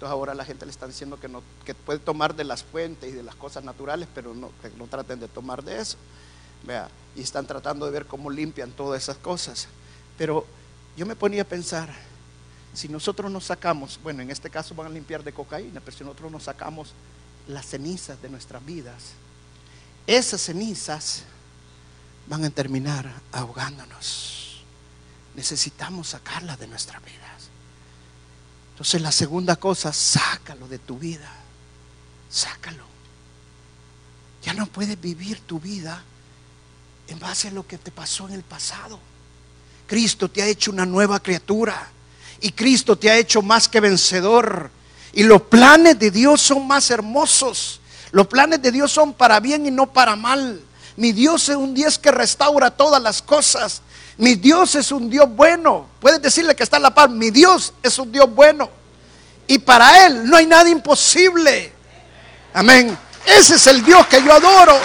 Entonces 0.00 0.14
ahora 0.14 0.32
la 0.32 0.46
gente 0.46 0.64
le 0.64 0.72
está 0.72 0.86
diciendo 0.86 1.18
que, 1.20 1.74
puede 1.74 1.98
tomar 1.98 2.34
de 2.34 2.42
las 2.42 2.64
fuentes 2.64 3.10
y 3.10 3.12
de 3.12 3.22
las 3.22 3.34
cosas 3.34 3.62
naturales, 3.64 4.08
pero 4.14 4.34
no, 4.34 4.50
que 4.62 4.70
no 4.78 4.86
traten 4.86 5.20
de 5.20 5.28
tomar 5.28 5.62
de 5.62 5.78
eso. 5.78 5.98
Vea, 6.64 6.88
y 7.14 7.20
están 7.20 7.46
tratando 7.46 7.84
de 7.84 7.92
ver 7.92 8.06
cómo 8.06 8.30
limpian 8.30 8.70
todas 8.70 9.02
esas 9.02 9.18
cosas. 9.18 9.68
Pero 10.16 10.46
yo 10.96 11.04
me 11.04 11.14
ponía 11.14 11.42
a 11.42 11.44
pensar, 11.44 11.94
si 12.72 12.88
nosotros 12.88 13.30
nos 13.30 13.44
sacamos, 13.44 14.00
bueno, 14.02 14.22
en 14.22 14.30
este 14.30 14.48
caso 14.48 14.74
van 14.74 14.86
a 14.86 14.88
limpiar 14.88 15.22
de 15.22 15.34
cocaína, 15.34 15.82
pero 15.84 15.94
si 15.94 16.02
nosotros 16.02 16.32
nos 16.32 16.44
sacamos 16.44 16.94
las 17.46 17.66
cenizas 17.66 18.22
de 18.22 18.30
nuestras 18.30 18.64
vidas, 18.64 19.12
esas 20.06 20.40
cenizas 20.40 21.24
van 22.26 22.42
a 22.42 22.48
terminar 22.48 23.20
ahogándonos. 23.32 24.62
Necesitamos 25.34 26.08
sacarlas 26.08 26.58
de 26.58 26.68
nuestras 26.68 27.04
vidas. 27.04 27.29
Entonces 28.80 29.02
la 29.02 29.12
segunda 29.12 29.56
cosa, 29.56 29.92
sácalo 29.92 30.66
de 30.66 30.78
tu 30.78 30.98
vida. 30.98 31.30
Sácalo. 32.30 32.82
Ya 34.42 34.54
no 34.54 34.64
puedes 34.64 34.98
vivir 34.98 35.38
tu 35.40 35.60
vida 35.60 36.02
en 37.06 37.18
base 37.18 37.48
a 37.48 37.50
lo 37.50 37.66
que 37.66 37.76
te 37.76 37.90
pasó 37.90 38.26
en 38.28 38.32
el 38.32 38.42
pasado. 38.42 38.98
Cristo 39.86 40.30
te 40.30 40.40
ha 40.40 40.46
hecho 40.46 40.70
una 40.70 40.86
nueva 40.86 41.20
criatura 41.20 41.90
y 42.40 42.52
Cristo 42.52 42.96
te 42.96 43.10
ha 43.10 43.18
hecho 43.18 43.42
más 43.42 43.68
que 43.68 43.80
vencedor. 43.80 44.70
Y 45.12 45.24
los 45.24 45.42
planes 45.42 45.98
de 45.98 46.10
Dios 46.10 46.40
son 46.40 46.66
más 46.66 46.90
hermosos. 46.90 47.82
Los 48.12 48.28
planes 48.28 48.62
de 48.62 48.72
Dios 48.72 48.90
son 48.90 49.12
para 49.12 49.40
bien 49.40 49.66
y 49.66 49.70
no 49.70 49.92
para 49.92 50.16
mal. 50.16 50.58
Mi 50.96 51.12
Dios 51.12 51.50
es 51.50 51.56
un 51.56 51.74
Dios 51.74 51.98
que 51.98 52.12
restaura 52.12 52.70
todas 52.70 53.02
las 53.02 53.20
cosas. 53.20 53.82
Mi 54.20 54.34
Dios 54.34 54.74
es 54.74 54.92
un 54.92 55.08
Dios 55.08 55.28
bueno. 55.28 55.86
Puedes 55.98 56.20
decirle 56.20 56.54
que 56.54 56.62
está 56.62 56.76
en 56.76 56.84
la 56.84 56.94
paz. 56.94 57.10
Mi 57.10 57.30
Dios 57.30 57.72
es 57.82 57.98
un 57.98 58.12
Dios 58.12 58.32
bueno. 58.32 58.70
Y 59.46 59.58
para 59.58 60.06
Él 60.06 60.28
no 60.28 60.36
hay 60.36 60.46
nada 60.46 60.68
imposible. 60.68 61.72
Amén. 62.52 62.96
Ese 63.24 63.54
es 63.54 63.66
el 63.66 63.82
Dios 63.82 64.06
que 64.06 64.22
yo 64.22 64.32
adoro. 64.32 64.78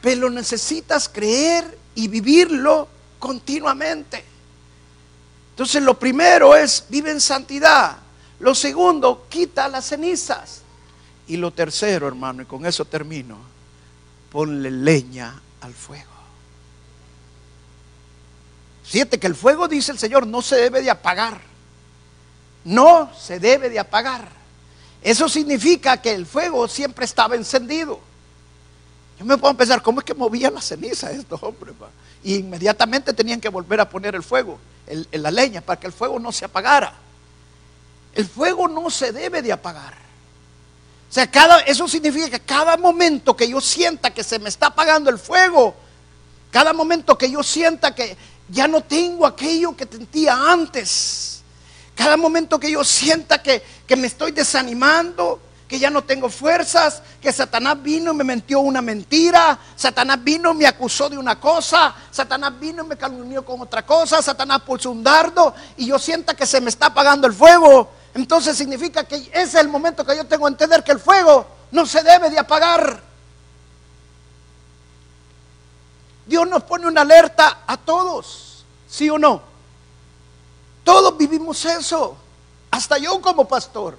Pero 0.00 0.30
necesitas 0.30 1.08
creer 1.08 1.76
y 1.96 2.06
vivirlo 2.06 2.88
continuamente. 3.18 4.24
Entonces 5.50 5.82
lo 5.82 5.98
primero 5.98 6.54
es 6.54 6.84
vive 6.88 7.10
en 7.10 7.20
santidad. 7.20 7.96
Lo 8.38 8.54
segundo, 8.54 9.26
quita 9.28 9.66
las 9.66 9.86
cenizas. 9.86 10.62
Y 11.26 11.36
lo 11.36 11.50
tercero, 11.50 12.08
hermano, 12.08 12.42
y 12.42 12.46
con 12.46 12.64
eso 12.64 12.84
termino, 12.84 13.49
ponle 14.30 14.70
leña 14.70 15.40
al 15.60 15.74
fuego. 15.74 16.10
Siete 18.84 19.20
que 19.20 19.26
el 19.26 19.36
fuego, 19.36 19.68
dice 19.68 19.92
el 19.92 19.98
Señor, 19.98 20.26
no 20.26 20.42
se 20.42 20.56
debe 20.56 20.82
de 20.82 20.90
apagar. 20.90 21.40
No 22.64 23.10
se 23.18 23.38
debe 23.38 23.70
de 23.70 23.78
apagar. 23.78 24.28
Eso 25.02 25.28
significa 25.28 25.96
que 26.02 26.12
el 26.12 26.26
fuego 26.26 26.68
siempre 26.68 27.04
estaba 27.04 27.36
encendido. 27.36 28.00
Yo 29.18 29.24
me 29.24 29.36
puedo 29.36 29.54
pensar, 29.54 29.82
¿cómo 29.82 30.00
es 30.00 30.04
que 30.04 30.14
movían 30.14 30.54
la 30.54 30.60
ceniza 30.60 31.10
estos 31.10 31.42
hombres? 31.42 31.74
Y 32.24 32.36
inmediatamente 32.36 33.12
tenían 33.12 33.40
que 33.40 33.48
volver 33.48 33.80
a 33.80 33.88
poner 33.88 34.14
el 34.14 34.22
fuego, 34.22 34.58
la 35.12 35.30
leña, 35.30 35.60
para 35.60 35.78
que 35.78 35.86
el 35.86 35.92
fuego 35.92 36.18
no 36.18 36.32
se 36.32 36.44
apagara. 36.44 36.94
El 38.14 38.26
fuego 38.26 38.66
no 38.66 38.90
se 38.90 39.12
debe 39.12 39.40
de 39.40 39.52
apagar. 39.52 40.09
O 41.10 41.12
sea, 41.12 41.28
cada, 41.28 41.58
eso 41.62 41.88
significa 41.88 42.30
que 42.30 42.38
cada 42.38 42.76
momento 42.76 43.36
que 43.36 43.48
yo 43.48 43.60
sienta 43.60 44.14
que 44.14 44.22
se 44.22 44.38
me 44.38 44.48
está 44.48 44.66
apagando 44.66 45.10
el 45.10 45.18
fuego, 45.18 45.74
cada 46.52 46.72
momento 46.72 47.18
que 47.18 47.28
yo 47.28 47.42
sienta 47.42 47.92
que 47.92 48.16
ya 48.48 48.68
no 48.68 48.82
tengo 48.82 49.26
aquello 49.26 49.76
que 49.76 49.88
sentía 49.90 50.36
antes, 50.52 51.42
cada 51.96 52.16
momento 52.16 52.60
que 52.60 52.70
yo 52.70 52.84
sienta 52.84 53.42
que, 53.42 53.60
que 53.88 53.96
me 53.96 54.06
estoy 54.06 54.30
desanimando, 54.30 55.40
que 55.66 55.80
ya 55.80 55.90
no 55.90 56.04
tengo 56.04 56.30
fuerzas, 56.30 57.02
que 57.20 57.32
Satanás 57.32 57.82
vino 57.82 58.12
y 58.12 58.14
me 58.14 58.22
mentió 58.22 58.60
una 58.60 58.80
mentira, 58.80 59.58
Satanás 59.74 60.22
vino 60.22 60.52
y 60.52 60.58
me 60.58 60.66
acusó 60.68 61.08
de 61.08 61.18
una 61.18 61.40
cosa, 61.40 61.92
Satanás 62.12 62.52
vino 62.60 62.84
y 62.84 62.86
me 62.86 62.96
calumnió 62.96 63.44
con 63.44 63.60
otra 63.60 63.84
cosa, 63.84 64.22
Satanás 64.22 64.62
puso 64.62 64.92
un 64.92 65.02
dardo 65.02 65.52
y 65.76 65.86
yo 65.86 65.98
sienta 65.98 66.34
que 66.34 66.46
se 66.46 66.60
me 66.60 66.70
está 66.70 66.86
apagando 66.86 67.26
el 67.26 67.32
fuego. 67.32 67.99
Entonces 68.14 68.56
significa 68.56 69.04
que 69.04 69.16
ese 69.16 69.42
es 69.42 69.54
el 69.54 69.68
momento 69.68 70.04
que 70.04 70.16
yo 70.16 70.26
tengo 70.26 70.46
que 70.46 70.52
entender 70.52 70.82
que 70.82 70.92
el 70.92 71.00
fuego 71.00 71.46
no 71.70 71.86
se 71.86 72.02
debe 72.02 72.30
de 72.30 72.38
apagar. 72.38 73.02
Dios 76.26 76.48
nos 76.48 76.62
pone 76.64 76.86
una 76.86 77.00
alerta 77.00 77.64
a 77.66 77.76
todos, 77.76 78.64
¿sí 78.88 79.10
o 79.10 79.18
no? 79.18 79.42
Todos 80.84 81.16
vivimos 81.16 81.64
eso, 81.64 82.16
hasta 82.70 82.98
yo 82.98 83.20
como 83.20 83.46
pastor. 83.46 83.98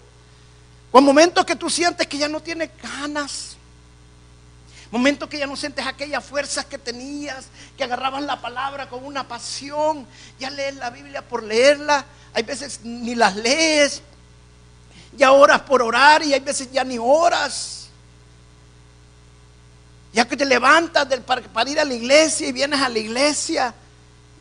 Con 0.92 1.04
momentos 1.04 1.46
que 1.46 1.56
tú 1.56 1.70
sientes 1.70 2.08
que 2.08 2.18
ya 2.18 2.28
no 2.28 2.42
tienes 2.42 2.70
ganas. 2.82 3.56
Momentos 4.92 5.30
que 5.30 5.38
ya 5.38 5.48
no 5.48 5.56
sientes 5.56 5.88
aquellas 5.88 6.24
fuerzas 6.24 6.66
que 6.66 6.78
tenías, 6.78 7.46
que 7.78 7.86
agarrabas 7.86 8.24
la 8.24 8.42
palabra 8.42 8.90
con 8.90 9.06
una 9.06 9.26
pasión. 9.26 10.06
Ya 10.38 10.50
lees 10.50 10.76
la 10.76 10.90
Biblia 10.90 11.22
por 11.22 11.44
leerla. 11.44 12.06
Hay 12.34 12.44
veces 12.44 12.82
ni 12.84 13.16
las 13.16 13.38
lees. 13.38 14.02
Ya 15.16 15.32
oras 15.32 15.62
por 15.62 15.82
orar 15.82 16.24
y 16.24 16.34
hay 16.34 16.42
veces 16.42 16.70
ya 16.74 16.84
ni 16.84 16.98
oras. 17.00 17.88
Ya 20.12 20.28
que 20.28 20.36
te 20.36 20.44
levantas 20.44 21.08
para, 21.22 21.70
ir 21.70 21.80
a 21.80 21.86
la 21.86 21.94
iglesia 21.94 22.50
y 22.50 22.52
vienes 22.52 22.82
a 22.82 22.90
la 22.90 23.00
iglesia 23.00 23.74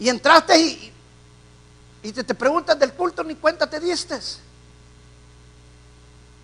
y 0.00 0.08
entraste 0.08 0.60
y, 0.60 0.92
y 2.02 2.10
te, 2.10 2.24
te 2.24 2.34
preguntas 2.34 2.76
del 2.76 2.92
culto 2.94 3.22
ni 3.22 3.36
cuenta 3.36 3.70
te 3.70 3.78
diste. 3.78 4.18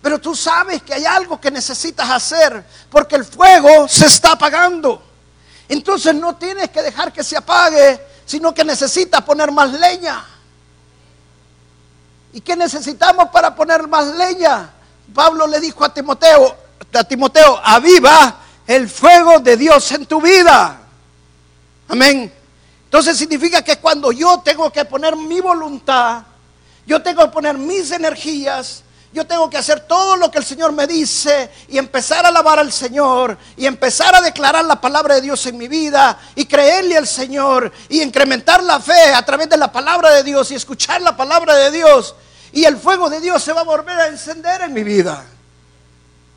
Pero 0.01 0.19
tú 0.19 0.35
sabes 0.35 0.83
que 0.83 0.93
hay 0.93 1.05
algo 1.05 1.39
que 1.39 1.51
necesitas 1.51 2.09
hacer 2.09 2.63
porque 2.89 3.15
el 3.15 3.25
fuego 3.25 3.87
se 3.87 4.05
está 4.05 4.33
apagando. 4.33 5.03
Entonces 5.67 6.15
no 6.15 6.35
tienes 6.35 6.69
que 6.69 6.81
dejar 6.81 7.11
que 7.11 7.23
se 7.23 7.35
apague, 7.35 7.99
sino 8.25 8.53
que 8.53 8.63
necesitas 8.63 9.21
poner 9.23 9.51
más 9.51 9.71
leña. 9.71 10.25
¿Y 12.33 12.41
qué 12.41 12.55
necesitamos 12.55 13.29
para 13.29 13.55
poner 13.55 13.87
más 13.87 14.07
leña? 14.15 14.71
Pablo 15.13 15.47
le 15.47 15.59
dijo 15.59 15.83
a 15.83 15.93
Timoteo, 15.93 16.55
a 16.93 17.03
Timoteo, 17.03 17.59
aviva 17.63 18.37
el 18.67 18.89
fuego 18.89 19.39
de 19.39 19.57
Dios 19.57 19.91
en 19.93 20.05
tu 20.05 20.21
vida. 20.21 20.79
Amén. 21.87 22.31
Entonces 22.83 23.17
significa 23.17 23.61
que 23.63 23.77
cuando 23.77 24.11
yo 24.11 24.39
tengo 24.39 24.71
que 24.71 24.85
poner 24.85 25.15
mi 25.15 25.41
voluntad, 25.41 26.23
yo 26.85 27.01
tengo 27.01 27.23
que 27.23 27.31
poner 27.31 27.57
mis 27.57 27.91
energías, 27.91 28.83
yo 29.17 29.25
tengo 29.25 29.49
que 29.49 29.57
hacer 29.57 29.79
todo 29.81 30.15
lo 30.15 30.29
que 30.29 30.37
el 30.37 30.45
Señor 30.45 30.71
me 30.71 30.85
dice 30.85 31.49
y 31.69 31.79
empezar 31.79 32.23
a 32.23 32.27
alabar 32.27 32.59
al 32.59 32.71
Señor 32.71 33.35
y 33.55 33.65
empezar 33.65 34.15
a 34.15 34.21
declarar 34.21 34.63
la 34.63 34.79
palabra 34.79 35.15
de 35.15 35.21
Dios 35.21 35.43
en 35.47 35.57
mi 35.57 35.67
vida 35.67 36.19
y 36.35 36.45
creerle 36.45 36.95
al 36.95 37.07
Señor 37.07 37.71
y 37.89 38.03
incrementar 38.03 38.61
la 38.61 38.79
fe 38.79 39.13
a 39.15 39.25
través 39.25 39.49
de 39.49 39.57
la 39.57 39.71
palabra 39.71 40.11
de 40.11 40.21
Dios 40.21 40.51
y 40.51 40.55
escuchar 40.55 41.01
la 41.01 41.17
palabra 41.17 41.55
de 41.55 41.71
Dios. 41.71 42.13
Y 42.51 42.63
el 42.65 42.77
fuego 42.77 43.09
de 43.09 43.19
Dios 43.19 43.41
se 43.43 43.53
va 43.53 43.61
a 43.61 43.63
volver 43.63 43.99
a 43.99 44.07
encender 44.07 44.61
en 44.61 44.73
mi 44.73 44.83
vida. 44.83 45.25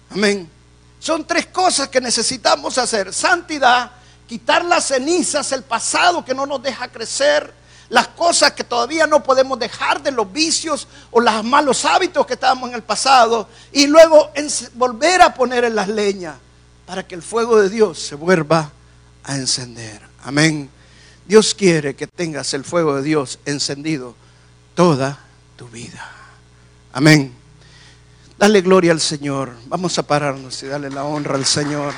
Amén. 0.08 0.50
Son 0.98 1.26
tres 1.26 1.48
cosas 1.48 1.88
que 1.88 2.00
necesitamos 2.00 2.78
hacer. 2.78 3.12
Santidad, 3.12 3.90
quitar 4.26 4.64
las 4.64 4.86
cenizas, 4.86 5.52
el 5.52 5.64
pasado 5.64 6.24
que 6.24 6.34
no 6.34 6.46
nos 6.46 6.62
deja 6.62 6.88
crecer 6.88 7.59
las 7.90 8.08
cosas 8.08 8.52
que 8.52 8.64
todavía 8.64 9.06
no 9.06 9.22
podemos 9.22 9.58
dejar 9.58 10.02
de 10.02 10.12
los 10.12 10.32
vicios 10.32 10.88
o 11.10 11.20
los 11.20 11.44
malos 11.44 11.84
hábitos 11.84 12.24
que 12.24 12.34
estábamos 12.34 12.70
en 12.70 12.76
el 12.76 12.82
pasado 12.82 13.48
y 13.72 13.88
luego 13.88 14.30
volver 14.74 15.20
a 15.22 15.34
poner 15.34 15.64
en 15.64 15.74
las 15.74 15.88
leñas 15.88 16.36
para 16.86 17.06
que 17.06 17.16
el 17.16 17.22
fuego 17.22 17.60
de 17.60 17.68
Dios 17.68 17.98
se 17.98 18.14
vuelva 18.14 18.70
a 19.24 19.34
encender. 19.34 20.00
Amén. 20.22 20.70
Dios 21.26 21.54
quiere 21.54 21.94
que 21.94 22.06
tengas 22.06 22.54
el 22.54 22.64
fuego 22.64 22.96
de 22.96 23.02
Dios 23.02 23.40
encendido 23.44 24.14
toda 24.74 25.18
tu 25.56 25.68
vida. 25.68 26.10
Amén. 26.92 27.34
Dale 28.38 28.60
gloria 28.60 28.92
al 28.92 29.00
Señor. 29.00 29.52
Vamos 29.66 29.98
a 29.98 30.04
pararnos 30.04 30.62
y 30.62 30.66
darle 30.66 30.90
la 30.90 31.04
honra 31.04 31.34
al 31.34 31.44
Señor. 31.44 31.92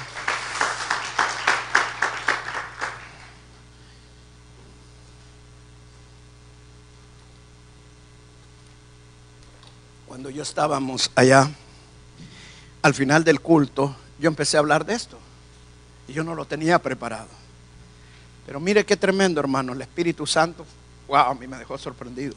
cuando 10.22 10.31
estábamos 10.42 11.10
allá, 11.14 11.50
al 12.82 12.94
final 12.94 13.24
del 13.24 13.40
culto, 13.40 13.94
yo 14.18 14.28
empecé 14.28 14.56
a 14.56 14.60
hablar 14.60 14.84
de 14.84 14.94
esto. 14.94 15.18
Y 16.08 16.12
yo 16.12 16.24
no 16.24 16.34
lo 16.34 16.44
tenía 16.44 16.80
preparado. 16.80 17.28
Pero 18.44 18.60
mire 18.60 18.84
qué 18.84 18.96
tremendo, 18.96 19.40
hermano. 19.40 19.72
El 19.72 19.82
Espíritu 19.82 20.26
Santo, 20.26 20.66
wow, 21.06 21.18
a 21.18 21.34
mí 21.34 21.46
me 21.46 21.56
dejó 21.56 21.78
sorprendido. 21.78 22.34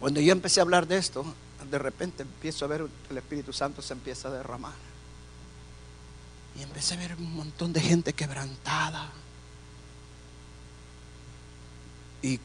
Cuando 0.00 0.20
yo 0.20 0.32
empecé 0.32 0.60
a 0.60 0.64
hablar 0.64 0.86
de 0.88 0.98
esto, 0.98 1.24
de 1.70 1.78
repente 1.78 2.24
empiezo 2.24 2.64
a 2.64 2.68
ver 2.68 2.84
que 3.06 3.12
el 3.12 3.18
Espíritu 3.18 3.52
Santo 3.52 3.80
se 3.80 3.92
empieza 3.92 4.28
a 4.28 4.32
derramar. 4.32 4.74
Y 6.58 6.62
empecé 6.62 6.94
a 6.94 6.98
ver 6.98 7.14
un 7.14 7.34
montón 7.34 7.72
de 7.72 7.80
gente 7.80 8.12
quebrantada. 8.12 9.10
Y 12.20 12.40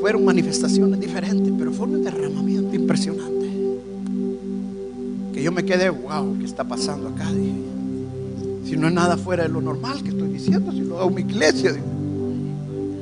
fueron 0.00 0.24
manifestaciones 0.24 0.98
diferentes, 1.00 1.52
pero 1.56 1.72
fue 1.72 1.86
un 1.86 2.02
derramamiento 2.02 2.74
impresionante. 2.74 3.50
Que 5.32 5.42
yo 5.42 5.52
me 5.52 5.64
quedé, 5.64 5.90
wow, 5.90 6.38
¿qué 6.38 6.44
está 6.44 6.64
pasando 6.64 7.08
acá? 7.08 7.28
Si 8.64 8.76
no 8.76 8.88
es 8.88 8.94
nada 8.94 9.16
fuera 9.16 9.44
de 9.44 9.48
lo 9.48 9.60
normal 9.60 10.02
que 10.02 10.10
estoy 10.10 10.28
diciendo, 10.28 10.72
si 10.72 10.80
lo 10.80 10.98
hago 10.98 11.10
mi 11.10 11.22
iglesia. 11.22 11.74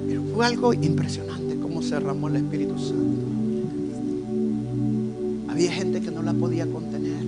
Pero 0.07 0.23
fue 0.35 0.47
algo 0.47 0.75
impresionante 0.75 1.57
cómo 1.61 1.83
se 1.83 1.95
derramó 1.95 2.29
el 2.29 2.37
Espíritu 2.37 2.79
Santo. 2.79 3.27
Había 5.49 5.73
gente 5.73 6.01
que 6.01 6.11
no 6.11 6.23
la 6.23 6.33
podía 6.33 6.67
contener. 6.67 7.25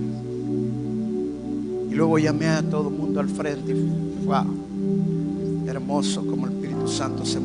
Y 1.91 1.95
luego 1.95 2.17
llamé 2.17 2.47
a 2.47 2.61
todo 2.61 2.89
el 2.89 2.95
mundo 2.95 3.19
al 3.19 3.29
frente 3.29 3.71
y 3.71 5.69
hermoso 5.69 6.25
como 6.25 6.47
el 6.47 6.53
Espíritu 6.53 6.87
Santo 6.87 7.25
se 7.25 7.39